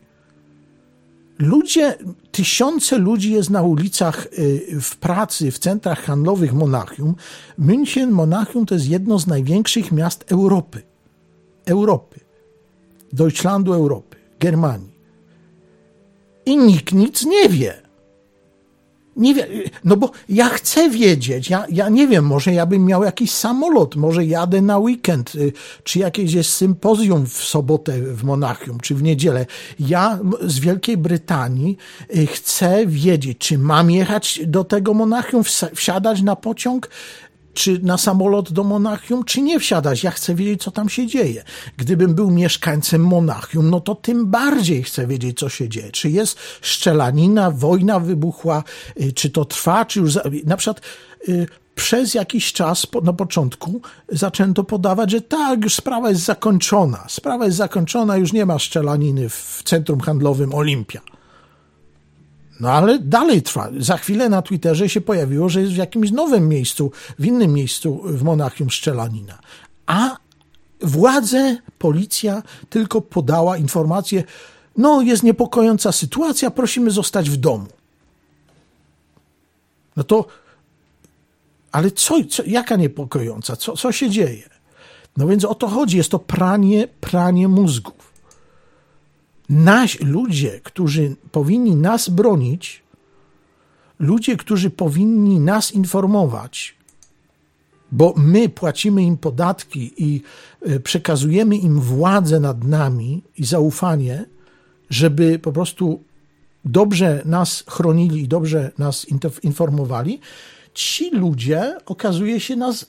Ludzie, 1.40 1.94
tysiące 2.32 2.98
ludzi 2.98 3.32
jest 3.32 3.50
na 3.50 3.62
ulicach 3.62 4.26
e, 4.26 4.80
w 4.80 4.96
pracy, 4.96 5.50
w 5.50 5.58
centrach 5.58 6.04
handlowych 6.04 6.52
Monachium. 6.52 7.14
München, 7.58 8.10
Monachium 8.10 8.66
to 8.66 8.74
jest 8.74 8.88
jedno 8.88 9.18
z 9.18 9.26
największych 9.26 9.92
miast 9.92 10.32
Europy. 10.32 10.82
Europy. 11.66 12.20
Deutschlandu 13.12 13.72
Europy, 13.72 14.16
Germanii. 14.40 14.94
I 16.46 16.56
nikt 16.56 16.92
nic 16.92 17.26
nie 17.26 17.48
wie. 17.48 17.89
Nie 19.20 19.34
wie, 19.34 19.46
no 19.84 19.96
bo 19.96 20.10
ja 20.28 20.48
chcę 20.48 20.90
wiedzieć, 20.90 21.50
ja, 21.50 21.66
ja 21.68 21.88
nie 21.88 22.08
wiem, 22.08 22.26
może 22.26 22.52
ja 22.52 22.66
bym 22.66 22.84
miał 22.84 23.04
jakiś 23.04 23.30
samolot, 23.30 23.96
może 23.96 24.24
jadę 24.24 24.62
na 24.62 24.78
weekend, 24.78 25.34
y, 25.34 25.52
czy 25.84 25.98
jakieś 25.98 26.32
jest 26.32 26.50
sympozjum 26.50 27.26
w 27.26 27.44
sobotę 27.44 27.92
w 28.02 28.24
Monachium, 28.24 28.80
czy 28.80 28.94
w 28.94 29.02
niedzielę. 29.02 29.46
Ja 29.80 30.18
z 30.42 30.58
Wielkiej 30.58 30.96
Brytanii 30.96 31.76
y, 32.16 32.26
chcę 32.26 32.86
wiedzieć, 32.86 33.38
czy 33.38 33.58
mam 33.58 33.90
jechać 33.90 34.40
do 34.46 34.64
tego 34.64 34.94
Monachium, 34.94 35.42
wsiadać 35.74 36.22
na 36.22 36.36
pociąg, 36.36 36.88
czy 37.54 37.78
na 37.82 37.98
samolot 37.98 38.52
do 38.52 38.64
Monachium, 38.64 39.24
czy 39.24 39.42
nie 39.42 39.60
wsiadać. 39.60 40.04
Ja 40.04 40.10
chcę 40.10 40.34
wiedzieć, 40.34 40.62
co 40.62 40.70
tam 40.70 40.88
się 40.88 41.06
dzieje. 41.06 41.44
Gdybym 41.76 42.14
był 42.14 42.30
mieszkańcem 42.30 43.04
Monachium, 43.04 43.70
no 43.70 43.80
to 43.80 43.94
tym 43.94 44.26
bardziej 44.26 44.82
chcę 44.82 45.06
wiedzieć, 45.06 45.38
co 45.38 45.48
się 45.48 45.68
dzieje. 45.68 45.90
Czy 45.90 46.10
jest 46.10 46.38
szczelanina, 46.60 47.50
wojna 47.50 48.00
wybuchła, 48.00 48.64
y, 49.00 49.12
czy 49.12 49.30
to 49.30 49.44
trwa, 49.44 49.84
czy 49.84 50.00
już. 50.00 50.18
Na 50.44 50.56
przykład 50.56 50.80
y, 51.28 51.46
przez 51.74 52.14
jakiś 52.14 52.52
czas 52.52 52.86
na 53.02 53.12
początku 53.12 53.80
zaczęto 54.08 54.64
podawać, 54.64 55.10
że 55.10 55.20
tak, 55.20 55.64
już 55.64 55.74
sprawa 55.74 56.10
jest 56.10 56.22
zakończona. 56.22 57.04
Sprawa 57.08 57.44
jest 57.44 57.56
zakończona, 57.56 58.16
już 58.16 58.32
nie 58.32 58.46
ma 58.46 58.58
szczelaniny 58.58 59.28
w 59.28 59.62
centrum 59.64 60.00
handlowym 60.00 60.54
Olimpia. 60.54 61.00
No 62.60 62.72
ale 62.72 62.98
dalej 62.98 63.42
trwa. 63.42 63.70
Za 63.78 63.96
chwilę 63.96 64.28
na 64.28 64.42
Twitterze 64.42 64.88
się 64.88 65.00
pojawiło, 65.00 65.48
że 65.48 65.60
jest 65.60 65.72
w 65.72 65.76
jakimś 65.76 66.10
nowym 66.10 66.48
miejscu, 66.48 66.92
w 67.18 67.26
innym 67.26 67.52
miejscu 67.52 68.00
w 68.04 68.22
Monachium 68.22 68.70
strzelanina. 68.70 69.38
A 69.86 70.16
władze, 70.82 71.56
policja 71.78 72.42
tylko 72.70 73.00
podała 73.00 73.56
informację, 73.56 74.24
no 74.76 75.02
jest 75.02 75.22
niepokojąca 75.22 75.92
sytuacja, 75.92 76.50
prosimy 76.50 76.90
zostać 76.90 77.30
w 77.30 77.36
domu. 77.36 77.66
No 79.96 80.04
to, 80.04 80.26
ale 81.72 81.90
co, 81.90 82.14
co 82.30 82.42
jaka 82.46 82.76
niepokojąca? 82.76 83.56
Co, 83.56 83.76
co 83.76 83.92
się 83.92 84.10
dzieje? 84.10 84.48
No 85.16 85.26
więc 85.26 85.44
o 85.44 85.54
to 85.54 85.68
chodzi, 85.68 85.96
jest 85.96 86.10
to 86.10 86.18
pranie, 86.18 86.88
pranie 87.00 87.48
mózgów 87.48 87.99
nasi, 89.50 90.04
ludzie, 90.04 90.60
którzy 90.64 91.16
powinni 91.32 91.76
nas 91.76 92.08
bronić, 92.08 92.82
ludzie, 93.98 94.36
którzy 94.36 94.70
powinni 94.70 95.40
nas 95.40 95.72
informować, 95.72 96.74
bo 97.92 98.14
my 98.16 98.48
płacimy 98.48 99.02
im 99.02 99.16
podatki 99.16 99.92
i 99.96 100.22
e, 100.62 100.80
przekazujemy 100.80 101.56
im 101.56 101.80
władzę 101.80 102.40
nad 102.40 102.64
nami 102.64 103.22
i 103.38 103.44
zaufanie, 103.44 104.24
żeby 104.90 105.38
po 105.38 105.52
prostu 105.52 106.02
dobrze 106.64 107.22
nas 107.24 107.64
chronili 107.68 108.22
i 108.22 108.28
dobrze 108.28 108.70
nas 108.78 109.06
informowali, 109.42 110.20
ci 110.74 111.10
ludzie 111.10 111.76
okazuje 111.86 112.40
się 112.40 112.56
nas 112.56 112.86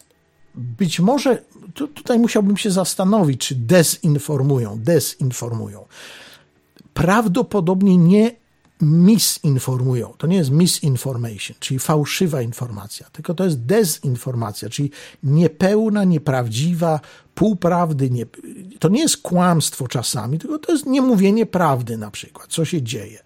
być 0.55 0.99
może, 0.99 1.43
tu, 1.73 1.87
tutaj 1.87 2.19
musiałbym 2.19 2.57
się 2.57 2.71
zastanowić, 2.71 3.47
czy 3.47 3.55
dezinformują, 3.55 4.79
dezinformują 4.79 5.85
prawdopodobnie 6.93 7.97
nie 7.97 8.41
misinformują. 8.81 10.13
To 10.17 10.27
nie 10.27 10.37
jest 10.37 10.51
misinformation, 10.51 11.55
czyli 11.59 11.79
fałszywa 11.79 12.41
informacja, 12.41 13.09
tylko 13.11 13.33
to 13.33 13.43
jest 13.43 13.59
dezinformacja, 13.59 14.69
czyli 14.69 14.91
niepełna, 15.23 16.03
nieprawdziwa, 16.03 16.99
półprawdy. 17.35 18.09
Nie, 18.09 18.25
to 18.79 18.89
nie 18.89 19.01
jest 19.01 19.17
kłamstwo 19.17 19.87
czasami, 19.87 20.39
tylko 20.39 20.59
to 20.59 20.71
jest 20.71 20.85
niemówienie 20.85 21.45
prawdy 21.45 21.97
na 21.97 22.11
przykład, 22.11 22.47
co 22.49 22.65
się 22.65 22.81
dzieje. 22.81 23.19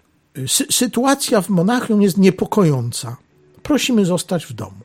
Sy 0.48 0.66
sytuacja 0.72 1.42
w 1.42 1.50
Monachium 1.50 2.02
jest 2.02 2.18
niepokojąca. 2.18 3.18
Prosimy 3.64 4.06
zostać 4.06 4.46
w 4.46 4.54
domu. 4.54 4.80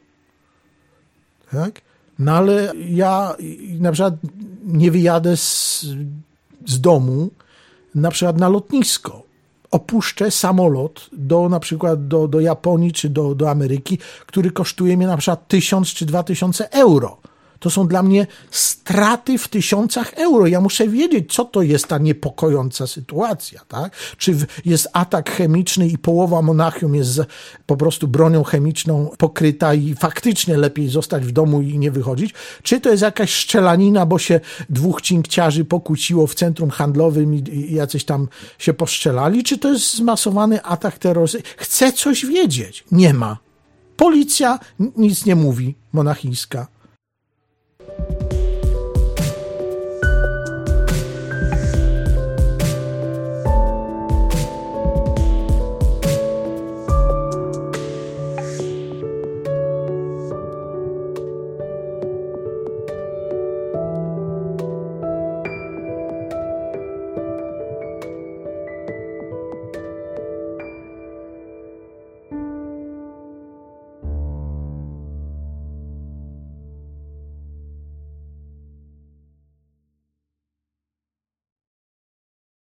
Tak? 1.50 1.80
No 2.18 2.32
ale 2.32 2.72
ja 2.88 3.36
na 3.80 3.92
przykład 3.92 4.14
nie 4.64 4.90
wyjadę 4.90 5.36
z, 5.36 5.86
z 6.66 6.80
domu, 6.80 7.30
na 7.94 8.10
przykład 8.10 8.38
na 8.38 8.48
lotnisko. 8.48 9.22
Opuszczę 9.70 10.30
samolot 10.30 11.10
do 11.12 11.48
na 11.48 11.60
przykład 11.60 12.08
do, 12.08 12.28
do 12.28 12.40
Japonii 12.40 12.92
czy 12.92 13.08
do, 13.08 13.34
do 13.34 13.50
Ameryki, 13.50 13.98
który 14.26 14.50
kosztuje 14.50 14.96
mnie 14.96 15.06
na 15.06 15.16
przykład 15.16 15.48
tysiąc 15.48 15.88
czy 15.88 16.06
dwa 16.06 16.22
tysiące 16.22 16.72
euro. 16.72 17.16
To 17.60 17.70
są 17.70 17.88
dla 17.88 18.02
mnie 18.02 18.26
straty 18.50 19.38
w 19.38 19.48
tysiącach 19.48 20.14
euro. 20.14 20.46
Ja 20.46 20.60
muszę 20.60 20.88
wiedzieć, 20.88 21.34
co 21.34 21.44
to 21.44 21.62
jest 21.62 21.86
ta 21.86 21.98
niepokojąca 21.98 22.86
sytuacja, 22.86 23.60
tak? 23.68 23.96
Czy 24.16 24.36
jest 24.64 24.88
atak 24.92 25.30
chemiczny 25.30 25.88
i 25.88 25.98
połowa 25.98 26.42
Monachium 26.42 26.94
jest 26.94 27.20
po 27.66 27.76
prostu 27.76 28.08
bronią 28.08 28.44
chemiczną 28.44 29.10
pokryta 29.18 29.74
i 29.74 29.94
faktycznie 29.94 30.56
lepiej 30.56 30.88
zostać 30.88 31.26
w 31.26 31.32
domu 31.32 31.62
i 31.62 31.78
nie 31.78 31.90
wychodzić? 31.90 32.34
Czy 32.62 32.80
to 32.80 32.90
jest 32.90 33.02
jakaś 33.02 33.30
szczelanina, 33.30 34.06
bo 34.06 34.18
się 34.18 34.40
dwóch 34.70 35.00
cinkciarzy 35.02 35.64
pokłóciło 35.64 36.26
w 36.26 36.34
centrum 36.34 36.70
handlowym 36.70 37.34
i 37.34 37.74
jacyś 37.74 38.04
tam 38.04 38.28
się 38.58 38.74
poszczelali? 38.74 39.44
Czy 39.44 39.58
to 39.58 39.72
jest 39.72 39.94
zmasowany 39.94 40.62
atak 40.62 40.98
terrorystyczny? 40.98 41.50
Chcę 41.56 41.92
coś 41.92 42.26
wiedzieć. 42.26 42.84
Nie 42.92 43.14
ma. 43.14 43.38
Policja 43.96 44.58
nic 44.96 45.26
nie 45.26 45.36
mówi, 45.36 45.74
monachińska. 45.92 46.79
thank 47.96 48.10
you 48.10 48.19